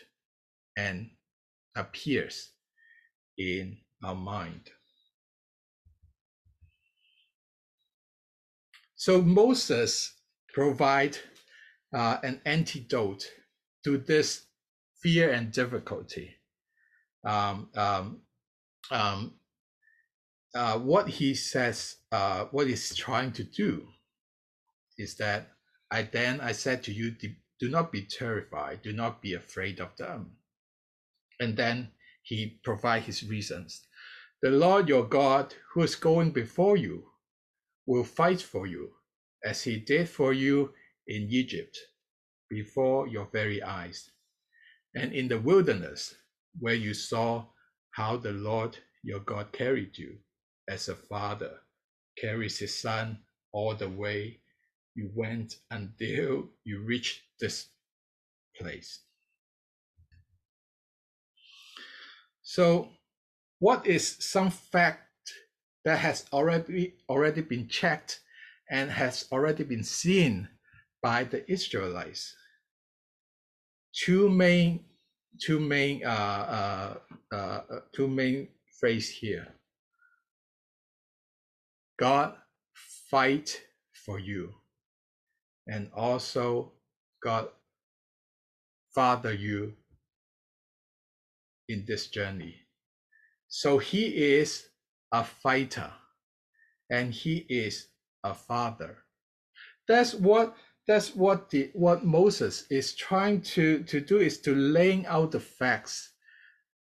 and 0.76 1.10
appears 1.76 2.50
in 3.38 3.78
our 4.02 4.14
mind. 4.14 4.70
So 8.96 9.22
Moses 9.22 10.12
provide 10.52 11.16
uh, 11.92 12.18
an 12.22 12.40
antidote 12.44 13.24
to 13.84 13.98
this 13.98 14.46
fear 15.02 15.30
and 15.30 15.52
difficulty. 15.52 16.36
Um, 17.24 17.68
um, 17.76 18.22
um, 18.90 19.34
uh, 20.54 20.78
what 20.78 21.08
he 21.08 21.34
says, 21.34 21.96
uh, 22.12 22.46
what 22.50 22.66
he's 22.66 22.94
trying 22.94 23.32
to 23.32 23.44
do, 23.44 23.86
is 24.98 25.16
that 25.16 25.48
I 25.90 26.02
then 26.02 26.40
I 26.40 26.52
said 26.52 26.82
to 26.84 26.92
you, 26.92 27.12
do 27.58 27.68
not 27.68 27.92
be 27.92 28.02
terrified, 28.02 28.82
do 28.82 28.92
not 28.92 29.22
be 29.22 29.34
afraid 29.34 29.80
of 29.80 29.96
them. 29.96 30.32
And 31.40 31.56
then 31.56 31.90
he 32.22 32.60
provide 32.62 33.02
his 33.02 33.22
reasons. 33.22 33.86
The 34.42 34.50
Lord 34.50 34.88
your 34.88 35.04
God, 35.04 35.54
who 35.72 35.82
is 35.82 35.94
going 35.94 36.30
before 36.30 36.76
you, 36.76 37.04
will 37.86 38.04
fight 38.04 38.40
for 38.40 38.66
you, 38.66 38.90
as 39.44 39.62
he 39.62 39.78
did 39.78 40.08
for 40.08 40.32
you 40.32 40.72
in 41.10 41.28
Egypt, 41.30 41.76
before 42.48 43.08
your 43.08 43.28
very 43.32 43.62
eyes, 43.62 44.10
and 44.94 45.12
in 45.12 45.28
the 45.28 45.40
wilderness, 45.40 46.14
where 46.60 46.74
you 46.74 46.94
saw 46.94 47.44
how 47.90 48.16
the 48.16 48.32
Lord 48.32 48.78
your 49.02 49.20
God 49.20 49.52
carried 49.52 49.98
you, 49.98 50.18
as 50.68 50.88
a 50.88 50.94
father 50.94 51.58
carries 52.16 52.58
his 52.58 52.80
son 52.80 53.18
all 53.52 53.74
the 53.74 53.88
way 53.88 54.38
you 54.94 55.10
went 55.14 55.56
until 55.70 56.48
you 56.64 56.80
reached 56.82 57.22
this 57.40 57.66
place. 58.56 59.00
So, 62.42 62.88
what 63.58 63.86
is 63.86 64.16
some 64.20 64.50
fact 64.50 65.08
that 65.84 65.98
has 65.98 66.26
already 66.32 66.94
already 67.08 67.40
been 67.42 67.68
checked 67.68 68.20
and 68.70 68.90
has 68.90 69.26
already 69.32 69.64
been 69.64 69.84
seen 69.84 70.48
by 71.02 71.24
the 71.24 71.50
Israelites? 71.50 72.34
Two 73.94 74.28
main, 74.28 74.84
two 75.40 75.60
main, 75.60 76.04
uh, 76.04 76.96
uh, 77.32 77.34
uh, 77.34 77.60
two 77.92 78.08
main 78.08 78.48
phrase 78.78 79.08
here. 79.08 79.48
God 81.98 82.34
fight 83.10 83.60
for 84.06 84.18
you, 84.18 84.54
and 85.66 85.90
also 85.94 86.72
God 87.22 87.48
father 88.94 89.32
you 89.32 89.74
in 91.68 91.84
this 91.86 92.08
journey. 92.08 92.56
So 93.48 93.78
he 93.78 94.06
is 94.34 94.68
a 95.12 95.24
fighter 95.24 95.90
and 96.90 97.12
he 97.12 97.46
is 97.48 97.88
a 98.24 98.34
father. 98.34 98.98
That's 99.88 100.14
what 100.14 100.54
that's 100.86 101.14
what 101.14 101.50
the 101.50 101.70
what 101.74 102.04
Moses 102.04 102.66
is 102.70 102.94
trying 102.94 103.42
to, 103.42 103.82
to 103.84 104.00
do 104.00 104.18
is 104.18 104.40
to 104.42 104.54
laying 104.54 105.06
out 105.06 105.32
the 105.32 105.40
facts 105.40 106.12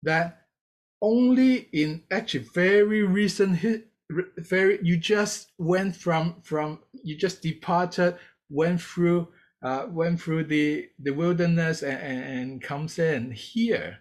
that 0.03 0.45
only 1.01 1.69
in 1.73 2.03
actually 2.11 2.45
very 2.53 3.03
recent 3.03 3.59
very 4.37 4.79
you 4.81 4.97
just 4.97 5.51
went 5.57 5.95
from 5.95 6.35
from 6.41 6.79
you 7.03 7.15
just 7.15 7.41
departed 7.41 8.15
went 8.49 8.81
through 8.81 9.27
uh, 9.61 9.85
went 9.89 10.19
through 10.19 10.43
the 10.43 10.89
the 10.99 11.11
wilderness 11.11 11.83
and, 11.83 11.99
and, 12.01 12.23
and 12.23 12.61
comes 12.61 12.97
in 12.99 13.31
here 13.31 13.99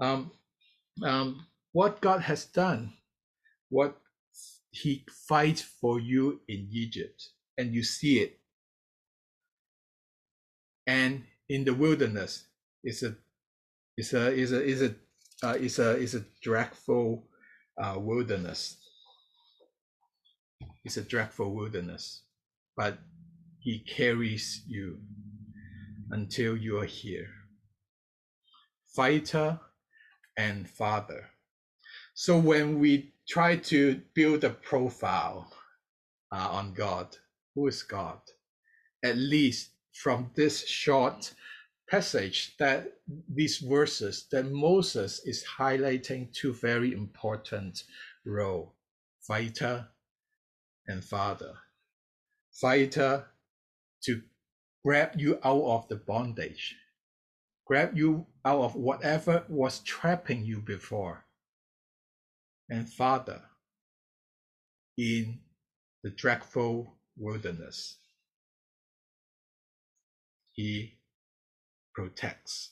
um, 0.00 0.32
um, 1.02 1.46
what 1.72 2.00
God 2.00 2.22
has 2.22 2.44
done, 2.46 2.92
what 3.68 3.96
He 4.70 5.04
fights 5.28 5.62
for 5.62 6.00
you 6.00 6.40
in 6.48 6.68
Egypt, 6.72 7.30
and 7.58 7.74
you 7.74 7.82
see 7.82 8.20
it. 8.20 8.38
And 10.86 11.24
in 11.48 11.64
the 11.64 11.74
wilderness, 11.74 12.44
it's 12.82 13.02
a, 13.02 13.16
it's 13.96 14.12
a, 14.12 14.32
it's 14.32 14.52
a, 14.52 14.68
it's 14.68 14.80
a, 14.82 14.94
uh, 15.42 15.54
a, 15.78 15.92
a 16.14 16.24
dreadful 16.42 17.26
uh, 17.82 17.96
wilderness. 17.98 18.76
It's 20.84 20.96
a 20.96 21.02
dreadful 21.02 21.54
wilderness, 21.54 22.22
but 22.76 22.98
He 23.58 23.78
carries 23.80 24.62
you 24.66 24.98
until 26.10 26.56
you 26.56 26.78
are 26.78 26.86
here. 26.86 27.28
Fighter 28.94 29.60
and 30.36 30.68
father. 30.68 31.30
So 32.14 32.38
when 32.38 32.78
we 32.78 33.14
try 33.28 33.56
to 33.56 34.00
build 34.14 34.44
a 34.44 34.50
profile 34.50 35.52
uh, 36.32 36.48
on 36.50 36.74
God, 36.74 37.16
who 37.54 37.66
is 37.66 37.82
God? 37.82 38.20
At 39.04 39.16
least 39.16 39.70
from 39.94 40.30
this 40.34 40.66
short 40.66 41.32
passage 41.88 42.56
that 42.58 42.92
these 43.28 43.58
verses 43.58 44.26
that 44.30 44.50
Moses 44.50 45.20
is 45.24 45.44
highlighting 45.44 46.32
two 46.32 46.52
very 46.52 46.92
important 46.92 47.84
role 48.26 48.74
fighter 49.20 49.86
and 50.86 51.04
father 51.04 51.54
fighter 52.52 53.26
to 54.02 54.22
grab 54.84 55.12
you 55.16 55.38
out 55.44 55.62
of 55.62 55.88
the 55.88 55.96
bondage 55.96 56.76
grab 57.66 57.96
you 57.96 58.26
out 58.44 58.60
of 58.60 58.74
whatever 58.74 59.44
was 59.48 59.80
trapping 59.80 60.44
you 60.44 60.60
before. 60.60 61.24
And 62.68 62.88
Father, 62.88 63.42
in 64.96 65.40
the 66.02 66.10
dreadful 66.10 66.94
wilderness, 67.16 67.98
He 70.54 70.98
protects. 71.94 72.70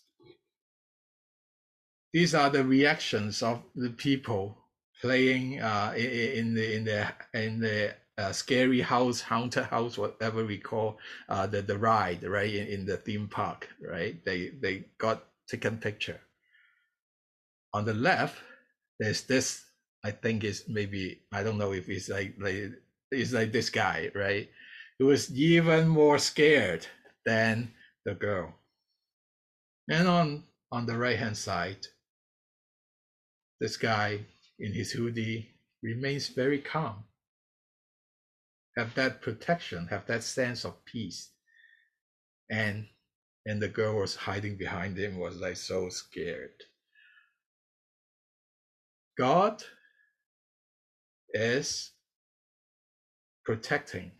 These 2.13 2.35
are 2.35 2.51
the 2.51 2.65
reactions 2.65 3.43
of 3.43 3.63
the 3.75 3.91
people 3.91 4.59
playing 5.01 5.61
uh, 5.61 5.95
in 5.97 6.55
the 6.55 6.77
in 6.77 6.85
the 6.85 7.13
in 7.35 7.61
the 7.61 7.95
uh, 8.19 8.33
scary 8.33 8.83
house, 8.83 9.21
haunted 9.21 9.65
house, 9.65 9.99
whatever 9.99 10.45
we 10.45 10.59
call 10.59 10.99
uh, 11.29 11.47
the 11.47 11.63
the 11.63 11.77
ride, 11.77 12.23
right 12.23 12.55
in, 12.55 12.67
in 12.69 12.87
the 12.87 12.97
theme 12.99 13.29
park, 13.29 13.69
right? 13.81 14.23
They 14.25 14.51
they 14.61 14.87
got 14.99 15.25
taken 15.49 15.79
picture. 15.79 16.21
On 17.75 17.85
the 17.85 17.95
left, 17.95 18.37
there's 19.01 19.23
this. 19.23 19.65
I 20.05 20.11
think 20.11 20.45
is 20.45 20.65
maybe 20.69 21.23
I 21.33 21.43
don't 21.43 21.59
know 21.59 21.73
if 21.73 21.89
it's 21.89 22.09
like 22.09 22.35
like 22.39 22.73
it's 23.11 23.33
like 23.33 23.53
this 23.53 23.71
guy, 23.71 24.11
right? 24.15 24.49
He 24.99 25.05
was 25.05 25.35
even 25.35 25.89
more 25.89 26.19
scared 26.19 26.87
than 27.25 27.73
the 28.05 28.15
girl. 28.15 28.55
And 29.91 30.09
on 30.09 30.45
on 30.71 30.87
the 30.87 30.97
right 30.97 31.19
hand 31.19 31.37
side, 31.37 31.87
this 33.61 33.77
guy 33.77 34.21
in 34.59 34.73
his 34.73 34.93
hoodie 34.93 35.55
remains 35.83 36.29
very 36.29 36.59
calm. 36.59 37.05
Have 38.77 38.95
that 38.95 39.21
protection, 39.21 39.89
have 39.89 40.07
that 40.07 40.23
sense 40.23 40.65
of 40.65 40.85
peace. 40.85 41.31
And 42.51 42.87
and 43.45 43.61
the 43.61 43.69
girl 43.69 43.97
was 44.01 44.15
hiding 44.15 44.57
behind 44.57 44.97
him, 44.97 45.19
was 45.19 45.37
like 45.37 45.57
so 45.57 45.89
scared. 45.89 46.55
God 49.19 49.63
is 51.35 51.93
protecting 53.45 54.13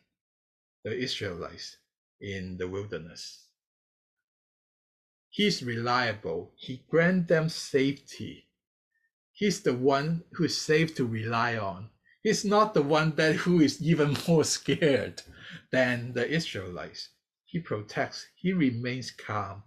the 0.85 0.97
Israelites 0.97 1.77
in 2.23 2.57
the 2.57 2.69
wilderness. 2.69 3.49
He's 5.31 5.63
reliable. 5.63 6.53
He 6.57 6.85
grants 6.89 7.29
them 7.29 7.49
safety. 7.49 8.49
He's 9.33 9.63
the 9.63 9.75
one 9.75 10.25
who's 10.33 10.57
safe 10.57 10.95
to 10.97 11.07
rely 11.07 11.57
on. 11.57 11.91
He's 12.23 12.45
not 12.45 12.75
the 12.75 12.83
one 12.83 13.17
that 13.17 13.37
who 13.37 13.61
is 13.61 13.83
even 13.83 14.17
more 14.29 14.45
scared 14.45 15.23
than 15.73 16.13
the 16.13 16.29
Israelites. 16.29 17.09
He 17.47 17.59
protects. 17.61 18.27
He 18.37 18.53
remains 18.53 19.11
calm. 19.11 19.65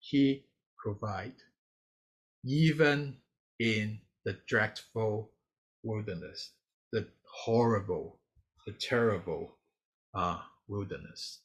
He 0.00 0.46
provides, 0.78 1.42
even 2.44 3.16
in 3.60 4.00
the 4.24 4.38
dreadful 4.48 5.32
wilderness, 5.82 6.52
the 6.92 7.08
horrible, 7.44 8.20
the 8.66 8.72
terrible 8.72 9.58
uh, 10.14 10.40
wilderness 10.68 11.40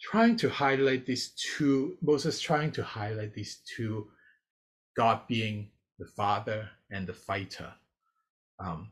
trying 0.00 0.36
to 0.36 0.48
highlight 0.48 1.06
these 1.06 1.30
two, 1.30 1.96
Moses 2.02 2.40
trying 2.40 2.72
to 2.72 2.82
highlight 2.82 3.34
these 3.34 3.60
two, 3.76 4.08
God 4.96 5.22
being 5.28 5.70
the 5.98 6.06
father 6.06 6.68
and 6.90 7.06
the 7.06 7.12
fighter 7.14 7.72
um, 8.58 8.88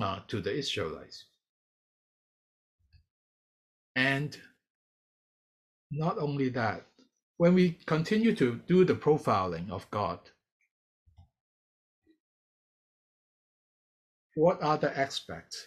uh, 0.00 0.20
to 0.28 0.40
the 0.40 0.52
Israelites. 0.54 1.24
And 3.96 4.38
not 5.90 6.18
only 6.18 6.48
that, 6.50 6.86
when 7.36 7.54
we 7.54 7.78
continue 7.86 8.34
to 8.36 8.60
do 8.66 8.84
the 8.84 8.94
profiling 8.94 9.70
of 9.70 9.90
God, 9.90 10.20
what 14.34 14.62
are 14.62 14.78
the 14.78 14.96
aspects? 14.96 15.66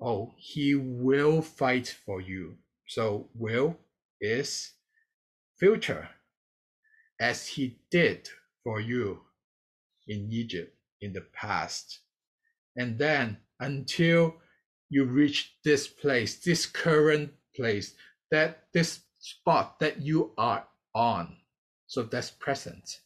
Oh, 0.00 0.32
he 0.36 0.74
will 0.74 1.42
fight 1.42 1.94
for 2.04 2.20
you. 2.20 2.56
So, 2.88 3.28
will 3.34 3.76
is 4.20 4.72
future, 5.58 6.08
as 7.20 7.46
he 7.46 7.78
did 7.90 8.28
for 8.62 8.80
you 8.80 9.20
in 10.06 10.28
Egypt 10.30 10.76
in 11.00 11.12
the 11.12 11.26
past. 11.32 12.00
And 12.76 12.98
then 12.98 13.38
until 13.60 14.36
you 14.90 15.04
reach 15.04 15.56
this 15.64 15.86
place, 15.88 16.36
this 16.36 16.66
current 16.66 17.32
place, 17.54 17.94
that 18.30 18.64
this 18.72 19.00
spot 19.18 19.78
that 19.80 20.00
you 20.00 20.32
are 20.38 20.66
on. 20.94 21.36
So 21.86 22.02
that's 22.02 22.30
present. 22.30 23.00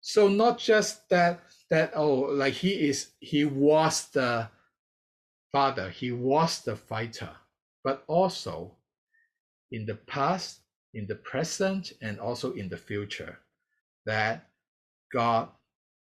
So 0.00 0.28
not 0.28 0.58
just 0.58 1.08
that 1.10 1.40
that 1.68 1.92
oh 1.94 2.14
like 2.14 2.54
he 2.54 2.88
is 2.88 3.10
he 3.20 3.44
was 3.44 4.08
the 4.08 4.48
father, 5.52 5.90
he 5.90 6.10
was 6.10 6.60
the 6.62 6.76
fighter, 6.76 7.30
but 7.84 8.02
also 8.06 8.76
in 9.72 9.86
the 9.86 9.94
past, 9.94 10.60
in 10.94 11.06
the 11.06 11.14
present, 11.14 11.92
and 12.02 12.18
also 12.18 12.52
in 12.52 12.68
the 12.68 12.76
future, 12.76 13.38
that 14.06 14.48
God 15.12 15.48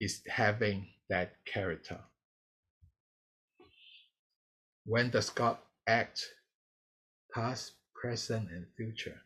is 0.01 0.23
having 0.29 0.87
that 1.09 1.33
character. 1.45 1.99
When 4.85 5.11
does 5.11 5.31
God 5.31 5.59
act? 5.87 6.27
Past, 7.35 7.73
present, 7.95 8.51
and 8.51 8.67
future. 8.77 9.21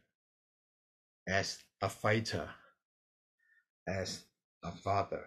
As 1.29 1.59
a 1.81 1.89
fighter, 1.89 2.49
as 3.87 4.25
a 4.65 4.73
father. 4.73 5.25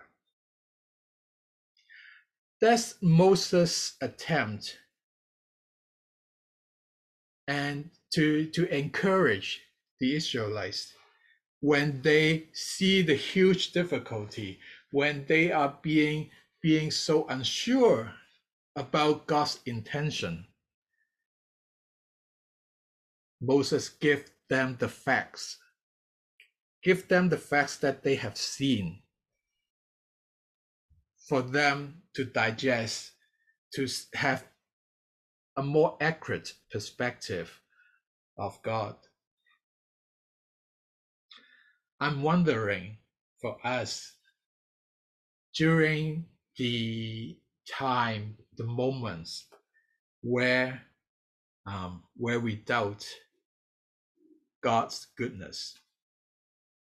That's 2.61 2.95
Moses' 3.01 3.95
attempt 4.01 4.77
and 7.47 7.89
to, 8.15 8.45
to 8.45 8.65
encourage 8.73 9.59
the 9.99 10.15
Israelites 10.15 10.93
when 11.59 12.01
they 12.01 12.47
see 12.53 13.01
the 13.01 13.15
huge 13.15 13.73
difficulty, 13.73 14.57
when 14.91 15.25
they 15.27 15.51
are 15.51 15.77
being, 15.81 16.29
being 16.61 16.91
so 16.91 17.27
unsure 17.27 18.13
about 18.77 19.27
God's 19.27 19.59
intention. 19.65 20.45
Moses 23.41 23.89
give 23.89 24.31
them 24.49 24.77
the 24.79 24.87
facts, 24.87 25.57
give 26.83 27.09
them 27.09 27.27
the 27.27 27.37
facts 27.37 27.75
that 27.77 28.01
they 28.01 28.15
have 28.15 28.37
seen 28.37 29.01
for 31.27 31.41
them 31.41 32.03
to 32.13 32.23
digest, 32.23 33.11
to 33.73 33.85
have 34.13 34.45
a 35.57 35.63
more 35.63 35.97
accurate 35.99 36.53
perspective 36.71 37.59
of 38.37 38.61
God. 38.63 38.95
I'm 41.99 42.21
wondering 42.21 42.97
for 43.41 43.57
us 43.65 44.13
during 45.55 46.25
the 46.57 47.37
time, 47.71 48.37
the 48.57 48.65
moments 48.65 49.45
where 50.21 50.81
um, 51.65 52.03
where 52.15 52.39
we 52.39 52.55
doubt 52.57 53.07
God's 54.61 55.07
goodness. 55.17 55.77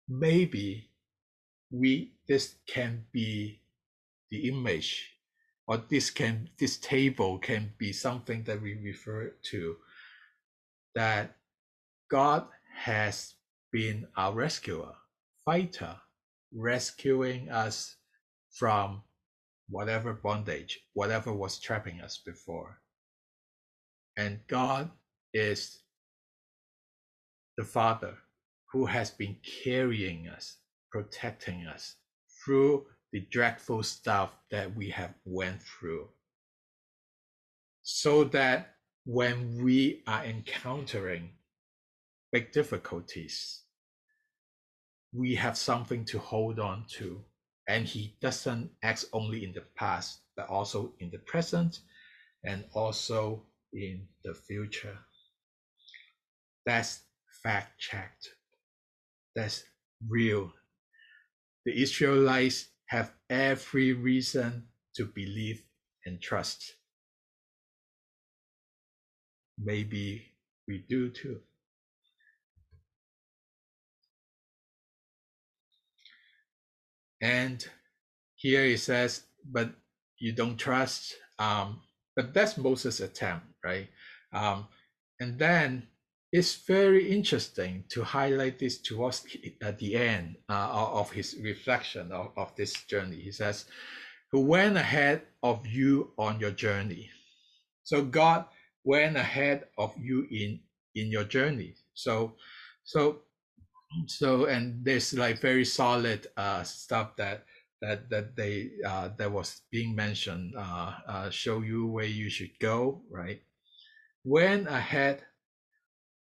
Maybe 0.08 0.90
we 1.70 2.12
this 2.26 2.56
can 2.66 3.04
be 3.12 3.60
the 4.30 4.48
image 4.48 5.12
or 5.66 5.82
this 5.88 6.10
can 6.10 6.48
this 6.58 6.78
table 6.78 7.38
can 7.38 7.72
be 7.78 7.92
something 7.92 8.44
that 8.44 8.60
we 8.60 8.74
refer 8.74 9.34
to 9.42 9.76
that 10.98 11.36
God 12.10 12.44
has 12.76 13.34
been 13.70 14.08
our 14.16 14.32
rescuer, 14.32 14.94
fighter, 15.44 15.94
rescuing 16.52 17.48
us 17.50 17.94
from 18.50 19.02
whatever 19.68 20.12
bondage, 20.12 20.80
whatever 20.94 21.32
was 21.32 21.60
trapping 21.60 22.00
us 22.00 22.20
before. 22.26 22.80
And 24.16 24.40
God 24.48 24.90
is 25.32 25.78
the 27.56 27.64
Father 27.64 28.14
who 28.72 28.84
has 28.86 29.12
been 29.12 29.36
carrying 29.62 30.26
us, 30.26 30.56
protecting 30.90 31.64
us 31.68 31.94
through 32.44 32.86
the 33.12 33.20
dreadful 33.30 33.84
stuff 33.84 34.32
that 34.50 34.74
we 34.74 34.90
have 34.90 35.14
went 35.24 35.62
through. 35.62 36.08
So 37.82 38.24
that 38.24 38.74
when 39.08 39.64
we 39.64 40.02
are 40.06 40.22
encountering 40.22 41.30
big 42.30 42.52
difficulties, 42.52 43.62
we 45.14 45.34
have 45.34 45.56
something 45.56 46.04
to 46.04 46.18
hold 46.18 46.60
on 46.60 46.84
to. 46.86 47.24
And 47.66 47.86
he 47.86 48.18
doesn't 48.20 48.70
act 48.82 49.06
only 49.14 49.44
in 49.44 49.54
the 49.54 49.64
past, 49.76 50.20
but 50.36 50.50
also 50.50 50.92
in 51.00 51.08
the 51.10 51.20
present 51.20 51.80
and 52.44 52.64
also 52.74 53.46
in 53.72 54.06
the 54.24 54.34
future. 54.34 54.98
That's 56.66 57.00
fact 57.42 57.80
checked. 57.80 58.28
That's 59.34 59.64
real. 60.06 60.52
The 61.64 61.80
Israelites 61.80 62.68
have 62.88 63.14
every 63.30 63.94
reason 63.94 64.64
to 64.96 65.06
believe 65.06 65.62
and 66.04 66.20
trust. 66.20 66.74
Maybe 69.62 70.24
we 70.66 70.84
do 70.88 71.10
too. 71.10 71.40
And 77.20 77.66
here 78.36 78.64
it 78.64 78.80
says, 78.80 79.24
but 79.50 79.70
you 80.18 80.32
don't 80.32 80.56
trust. 80.56 81.14
Um, 81.38 81.80
but 82.14 82.34
that's 82.34 82.58
Moses' 82.58 83.00
attempt, 83.00 83.46
right? 83.64 83.88
Um, 84.32 84.66
and 85.20 85.38
then 85.38 85.88
it's 86.32 86.56
very 86.66 87.10
interesting 87.10 87.84
to 87.90 88.04
highlight 88.04 88.58
this 88.58 88.78
towards 88.80 89.24
at 89.62 89.78
the 89.78 89.96
end 89.96 90.36
uh, 90.48 90.68
of 90.70 91.10
his 91.10 91.36
reflection 91.42 92.12
of, 92.12 92.32
of 92.36 92.54
this 92.56 92.74
journey. 92.84 93.16
He 93.16 93.32
says, 93.32 93.64
Who 94.30 94.40
went 94.42 94.76
ahead 94.76 95.22
of 95.42 95.66
you 95.66 96.12
on 96.18 96.38
your 96.38 96.50
journey. 96.50 97.10
So 97.84 98.04
God 98.04 98.44
went 98.88 99.16
ahead 99.20 99.68
of 99.76 99.92
you 100.00 100.24
in 100.32 100.60
in 100.96 101.12
your 101.12 101.24
journey. 101.28 101.76
So 101.92 102.36
so 102.84 103.20
so 104.06 104.46
and 104.46 104.84
there's 104.84 105.12
like 105.14 105.40
very 105.40 105.64
solid 105.64 106.26
uh, 106.36 106.62
stuff 106.64 107.16
that 107.16 107.44
that 107.82 108.08
that 108.10 108.36
they 108.36 108.72
uh, 108.86 109.10
that 109.18 109.30
was 109.32 109.62
being 109.70 109.94
mentioned 109.94 110.54
uh, 110.56 110.92
uh, 111.06 111.30
show 111.30 111.60
you 111.60 111.86
where 111.86 112.08
you 112.08 112.30
should 112.30 112.56
go 112.60 113.02
right? 113.10 113.42
Went 114.24 114.68
ahead 114.68 115.24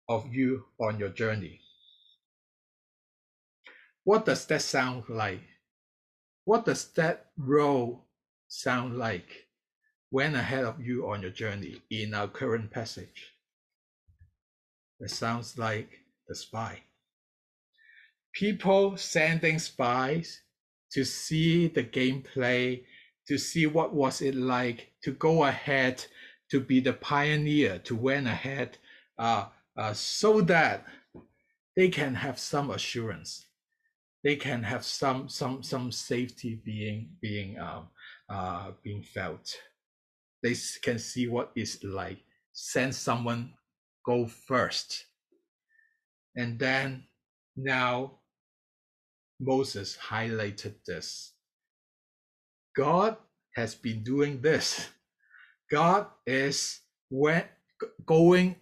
of 0.09 0.33
you 0.33 0.65
on 0.79 0.99
your 0.99 1.09
journey. 1.09 1.61
What 4.03 4.25
does 4.25 4.45
that 4.47 4.61
sound 4.63 5.07
like? 5.09 5.43
What 6.45 6.65
does 6.65 6.91
that 6.93 7.31
role 7.37 8.07
sound 8.47 8.97
like 8.97 9.46
went 10.11 10.35
ahead 10.35 10.63
of 10.63 10.79
you 10.79 11.09
on 11.09 11.21
your 11.21 11.31
journey 11.31 11.81
in 11.89 12.13
our 12.13 12.27
current 12.27 12.71
passage. 12.71 13.33
It 14.99 15.11
sounds 15.11 15.57
like 15.57 15.99
the 16.27 16.35
spy. 16.35 16.81
People 18.33 18.97
sending 18.97 19.59
spies 19.59 20.41
to 20.91 21.03
see 21.03 21.67
the 21.67 21.83
gameplay, 21.83 22.83
to 23.27 23.37
see 23.37 23.65
what 23.67 23.93
was 23.93 24.21
it 24.21 24.35
like 24.35 24.91
to 25.03 25.11
go 25.11 25.43
ahead, 25.43 26.05
to 26.49 26.59
be 26.59 26.79
the 26.79 26.93
pioneer, 26.93 27.79
to 27.79 27.95
went 27.95 28.27
ahead, 28.27 28.77
uh, 29.17 29.45
uh, 29.77 29.93
so 29.93 30.41
that 30.41 30.85
they 31.75 31.89
can 31.89 32.15
have 32.15 32.39
some 32.39 32.71
assurance, 32.71 33.45
they 34.23 34.35
can 34.35 34.63
have 34.63 34.83
some 34.83 35.29
some 35.29 35.61
some 35.61 35.91
safety 35.91 36.59
being 36.63 37.09
being 37.21 37.59
um, 37.59 37.89
uh, 38.29 38.71
being 38.83 39.03
felt. 39.03 39.55
They 40.43 40.55
can 40.83 40.99
see 40.99 41.27
what 41.27 41.51
it's 41.55 41.83
like. 41.83 42.19
Send 42.53 42.93
someone 42.95 43.53
go 44.05 44.25
first, 44.25 45.05
and 46.35 46.57
then 46.57 47.03
now 47.55 48.19
Moses 49.39 49.97
highlighted 50.09 50.75
this. 50.85 51.33
God 52.75 53.17
has 53.55 53.75
been 53.75 54.03
doing 54.03 54.41
this. 54.41 54.89
God 55.69 56.07
is 56.25 56.81
when 57.09 57.43
going 58.05 58.55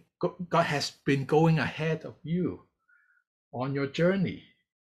God 0.50 0.64
has 0.64 0.92
been 1.06 1.26
going 1.26 1.60
ahead 1.60 2.06
of 2.06 2.16
you 2.24 2.64
on 3.54 3.74
your 3.76 3.88
journey, 3.88 4.44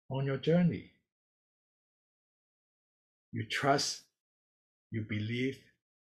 on 0.10 0.26
your 0.26 0.38
journey. 0.38 0.92
You 3.32 3.46
trust, 3.46 4.04
you 4.92 5.02
believe 5.02 5.60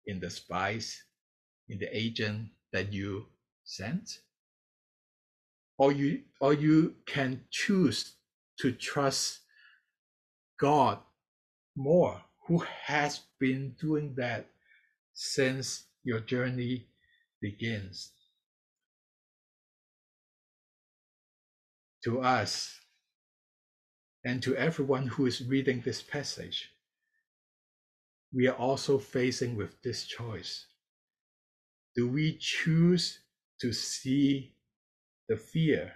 in 0.08 0.18
the 0.18 0.30
spies, 0.30 1.04
in 1.68 1.78
the 1.78 1.96
agent 1.96 2.48
that 2.72 2.92
you 2.92 3.26
sent. 3.62 4.18
Or 5.76 5.92
you 5.92 6.22
or 6.40 6.54
you 6.54 6.96
can 7.06 7.44
choose 7.50 8.14
to 8.58 8.72
trust 8.72 9.40
God 10.58 10.98
more, 11.76 12.20
who 12.46 12.64
has 12.86 13.20
been 13.38 13.76
doing 13.80 14.14
that 14.16 14.46
since 15.14 15.84
your 16.02 16.18
journey 16.18 16.86
begins. 17.40 18.10
To 22.04 22.20
us 22.20 22.80
and 24.24 24.42
to 24.42 24.56
everyone 24.56 25.06
who 25.06 25.26
is 25.26 25.44
reading 25.44 25.82
this 25.84 26.02
passage, 26.02 26.70
we 28.32 28.46
are 28.46 28.56
also 28.56 28.98
facing 28.98 29.56
with 29.56 29.80
this 29.82 30.04
choice. 30.04 30.66
Do 31.96 32.08
we 32.08 32.36
choose 32.38 33.20
to 33.60 33.72
see 33.72 34.54
the 35.28 35.36
fear 35.36 35.92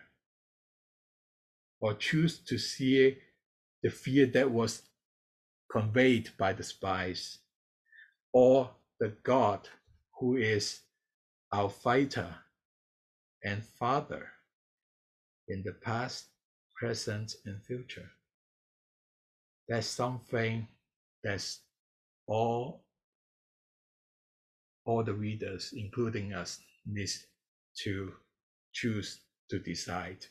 or 1.81 1.95
choose 1.95 2.39
to 2.39 2.57
see 2.57 3.19
the 3.83 3.91
fear 3.91 4.25
that 4.27 4.51
was 4.51 4.83
conveyed 5.71 6.31
by 6.39 6.53
the 6.53 6.63
spies, 6.63 7.39
or 8.33 8.71
the 9.01 9.09
God 9.25 9.69
who 10.21 10.37
is 10.37 10.81
our 11.51 11.69
fighter 11.69 12.37
and 13.45 13.65
father 13.65 14.29
in 15.49 15.63
the 15.65 15.73
past, 15.73 16.27
present, 16.77 17.35
and 17.45 17.61
future. 17.65 18.11
That's 19.69 19.87
something 19.87 20.69
that's 21.25 21.61
all 22.27 22.83
all 24.85 25.05
the 25.05 25.15
readers, 25.15 25.73
including 25.77 26.33
us, 26.33 26.59
needs 26.87 27.27
to 27.85 28.13
choose 28.73 29.21
to 29.49 29.59
decide. 29.59 30.27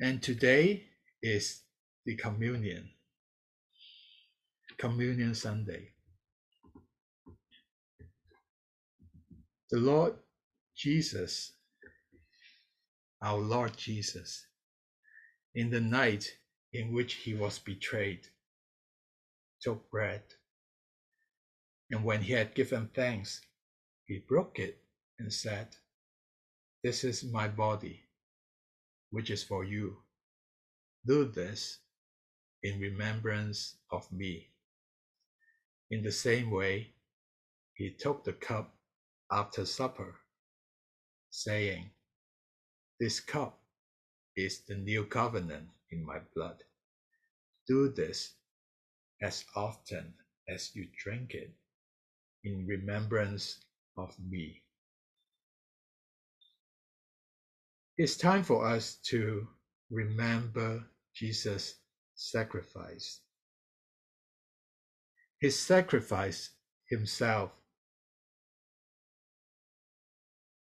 And 0.00 0.22
today 0.22 0.84
is 1.22 1.62
the 2.04 2.16
communion, 2.16 2.90
communion 4.78 5.34
Sunday. 5.34 5.88
The 9.70 9.78
Lord 9.78 10.14
Jesus, 10.76 11.52
our 13.22 13.38
Lord 13.38 13.76
Jesus, 13.76 14.46
in 15.54 15.70
the 15.70 15.80
night 15.80 16.28
in 16.74 16.92
which 16.92 17.14
he 17.14 17.34
was 17.34 17.60
betrayed, 17.60 18.26
took 19.62 19.88
bread. 19.90 20.22
And 21.90 22.04
when 22.04 22.22
he 22.22 22.32
had 22.32 22.54
given 22.54 22.90
thanks, 22.92 23.40
he 24.06 24.18
broke 24.18 24.58
it 24.58 24.82
and 25.20 25.32
said, 25.32 25.68
This 26.82 27.04
is 27.04 27.22
my 27.22 27.46
body 27.46 28.02
which 29.10 29.30
is 29.30 29.44
for 29.44 29.62
you. 29.64 29.98
Do 31.06 31.26
this 31.26 31.78
in 32.64 32.80
remembrance 32.80 33.76
of 33.92 34.10
me. 34.10 34.48
In 35.92 36.02
the 36.02 36.10
same 36.10 36.50
way, 36.50 36.88
he 37.74 37.90
took 37.90 38.24
the 38.24 38.32
cup 38.32 38.74
after 39.30 39.64
supper, 39.64 40.16
saying, 41.30 41.90
This 42.98 43.20
cup 43.20 43.60
is 44.36 44.62
the 44.66 44.74
new 44.74 45.04
covenant 45.04 45.68
in 45.94 46.04
my 46.04 46.18
blood. 46.34 46.56
Do 47.66 47.88
this 47.88 48.34
as 49.22 49.44
often 49.56 50.14
as 50.48 50.74
you 50.74 50.86
drink 51.02 51.34
it 51.34 51.54
in 52.42 52.66
remembrance 52.66 53.60
of 53.96 54.14
me. 54.18 54.62
It's 57.96 58.16
time 58.16 58.42
for 58.42 58.66
us 58.66 58.96
to 59.10 59.46
remember 59.90 60.84
Jesus' 61.14 61.76
sacrifice. 62.16 63.20
His 65.40 65.58
sacrifice 65.58 66.50
himself 66.90 67.50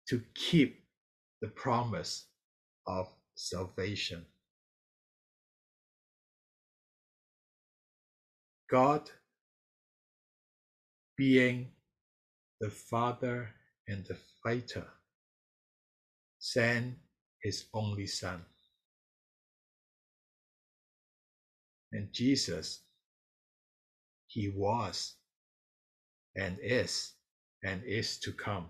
to 0.09 0.21
keep 0.35 0.83
the 1.41 1.47
promise 1.47 2.25
of 2.85 3.07
salvation. 3.35 4.25
God 8.71 9.09
being 11.17 11.67
the 12.61 12.69
Father 12.69 13.49
and 13.87 14.05
the 14.05 14.17
fighter 14.41 14.87
sent 16.39 16.95
his 17.43 17.65
only 17.73 18.07
Son. 18.07 18.41
And 21.91 22.13
Jesus, 22.13 22.81
he 24.27 24.53
was 24.55 25.15
and 26.37 26.57
is 26.61 27.11
and 27.63 27.83
is 27.83 28.17
to 28.19 28.31
come. 28.31 28.67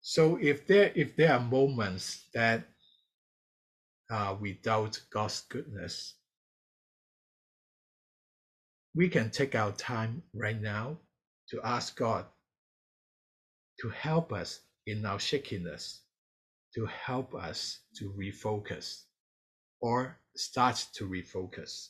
So 0.00 0.38
if 0.40 0.66
there 0.66 0.90
if 0.94 1.16
there 1.16 1.34
are 1.34 1.40
moments 1.40 2.24
that 2.32 2.64
uh, 4.10 4.36
doubt 4.62 5.00
God's 5.10 5.42
goodness, 5.42 6.14
we 8.94 9.08
can 9.08 9.30
take 9.30 9.54
our 9.54 9.72
time 9.72 10.22
right 10.34 10.60
now 10.60 10.98
to 11.50 11.60
ask 11.64 11.96
God 11.96 12.26
to 13.80 13.90
help 13.90 14.32
us 14.32 14.60
in 14.86 15.04
our 15.06 15.18
shakiness, 15.20 16.02
to 16.74 16.86
help 16.86 17.34
us 17.34 17.80
to 17.96 18.12
refocus 18.18 19.04
or 19.80 20.18
start 20.36 20.86
to 20.94 21.08
refocus. 21.08 21.88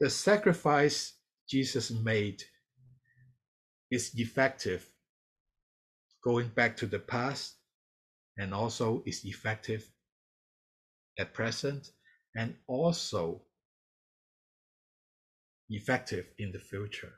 the 0.00 0.10
sacrifice 0.10 1.14
Jesus 1.48 1.90
made 1.90 2.42
is 3.90 4.12
effective 4.16 4.90
going 6.22 6.48
back 6.48 6.76
to 6.76 6.86
the 6.86 6.98
past 6.98 7.56
and 8.38 8.52
also 8.52 9.02
is 9.06 9.24
effective 9.24 9.90
at 11.18 11.32
present 11.32 11.90
and 12.36 12.54
also 12.66 13.42
effective 15.70 16.26
in 16.38 16.52
the 16.52 16.58
future. 16.58 17.12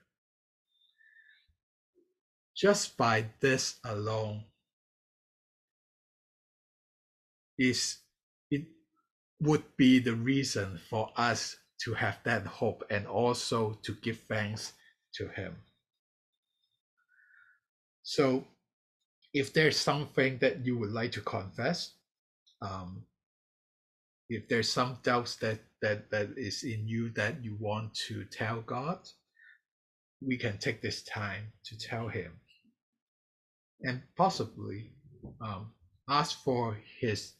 Just 2.56 2.96
by 2.96 3.26
this 3.40 3.78
alone 3.84 4.44
is 7.58 7.98
it 8.50 8.66
would 9.40 9.64
be 9.76 9.98
the 9.98 10.14
reason 10.14 10.78
for 10.88 11.10
us 11.16 11.56
to 11.82 11.94
have 11.94 12.18
that 12.24 12.46
hope 12.46 12.82
and 12.90 13.06
also 13.06 13.78
to 13.82 13.94
give 13.94 14.20
thanks 14.28 14.72
to 15.14 15.28
him. 15.28 15.56
So 18.02 18.46
if 19.36 19.52
there's 19.52 19.76
something 19.76 20.38
that 20.38 20.64
you 20.64 20.78
would 20.78 20.92
like 20.92 21.12
to 21.12 21.20
confess, 21.20 21.92
um, 22.62 23.04
if 24.30 24.48
there's 24.48 24.72
some 24.72 24.96
doubts 25.02 25.36
that 25.36 25.58
that 25.82 26.10
that 26.10 26.30
is 26.38 26.64
in 26.64 26.88
you 26.88 27.10
that 27.10 27.44
you 27.44 27.54
want 27.60 27.92
to 28.08 28.24
tell 28.24 28.62
God, 28.62 28.98
we 30.26 30.38
can 30.38 30.56
take 30.56 30.80
this 30.80 31.02
time 31.02 31.52
to 31.66 31.76
tell 31.78 32.08
Him, 32.08 32.32
and 33.82 34.00
possibly 34.16 34.92
um, 35.42 35.70
ask 36.08 36.42
for 36.42 36.78
His 36.98 37.34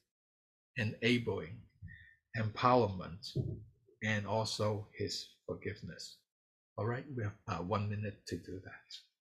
enabling, 0.76 1.57
empowerment, 2.36 3.24
and 4.05 4.26
also 4.26 4.86
His 4.99 5.30
forgiveness. 5.47 6.18
All 6.76 6.84
right, 6.84 7.07
we 7.16 7.24
have 7.24 7.38
uh, 7.49 7.62
one 7.62 7.88
minute 7.88 8.18
to 8.26 8.36
do 8.36 8.61
that. 8.66 9.15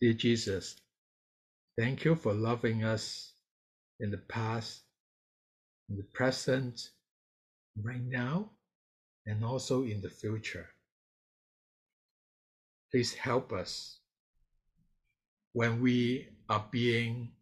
Dear 0.00 0.14
Jesus, 0.14 0.76
thank 1.78 2.06
you 2.06 2.14
for 2.14 2.32
loving 2.32 2.84
us 2.84 3.34
in 4.00 4.10
the 4.10 4.16
past, 4.16 4.80
in 5.90 5.98
the 5.98 6.04
present, 6.14 6.88
right 7.82 8.00
now, 8.02 8.48
and 9.26 9.44
also 9.44 9.82
in 9.82 10.00
the 10.00 10.08
future. 10.08 10.66
Please 12.90 13.12
help 13.12 13.52
us 13.52 13.98
when 15.52 15.82
we 15.82 16.30
are 16.48 16.64
being 16.70 17.32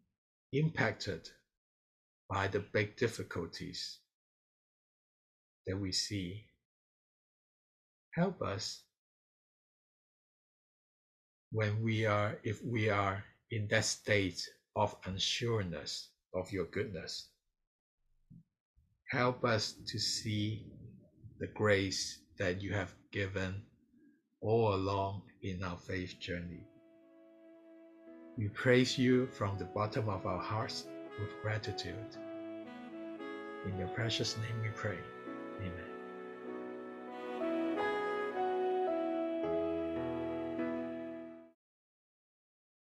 impacted 0.53 1.31
by 2.29 2.49
the 2.49 2.61
big 2.61 2.97
difficulties 2.97 3.99
that 5.69 5.79
we 5.79 5.93
see. 5.93 6.45
Help 8.15 8.43
us 8.43 8.83
when 11.53 11.83
we 11.83 12.07
are, 12.07 12.39
if 12.45 12.65
we 12.65 12.91
are 12.91 13.25
in 13.51 13.67
that 13.69 13.85
state 13.85 14.43
of 14.77 15.01
unsureness 15.03 16.09
of 16.35 16.53
your 16.53 16.67
goodness. 16.67 17.29
Help 19.11 19.45
us 19.45 19.75
to 19.87 19.99
see 19.99 20.67
the 21.41 21.47
grace 21.47 22.21
that 22.39 22.61
you 22.61 22.73
have 22.73 22.95
given 23.11 23.63
all 24.41 24.75
along 24.75 25.23
in 25.43 25.63
our 25.63 25.79
faith 25.79 26.19
journey. 26.21 26.63
We 28.37 28.49
praise 28.49 28.99
you 28.99 29.27
from 29.27 29.59
the 29.59 29.65
bottom 29.65 30.09
of 30.09 30.27
our 30.27 30.39
hearts 30.39 30.85
with 31.19 31.31
gratitude. 31.43 32.17
In 33.67 33.79
your 33.79 33.89
precious 33.89 34.37
name 34.37 34.63
we 34.63 34.69
pray. 34.69 34.99
Amen. 35.61 35.88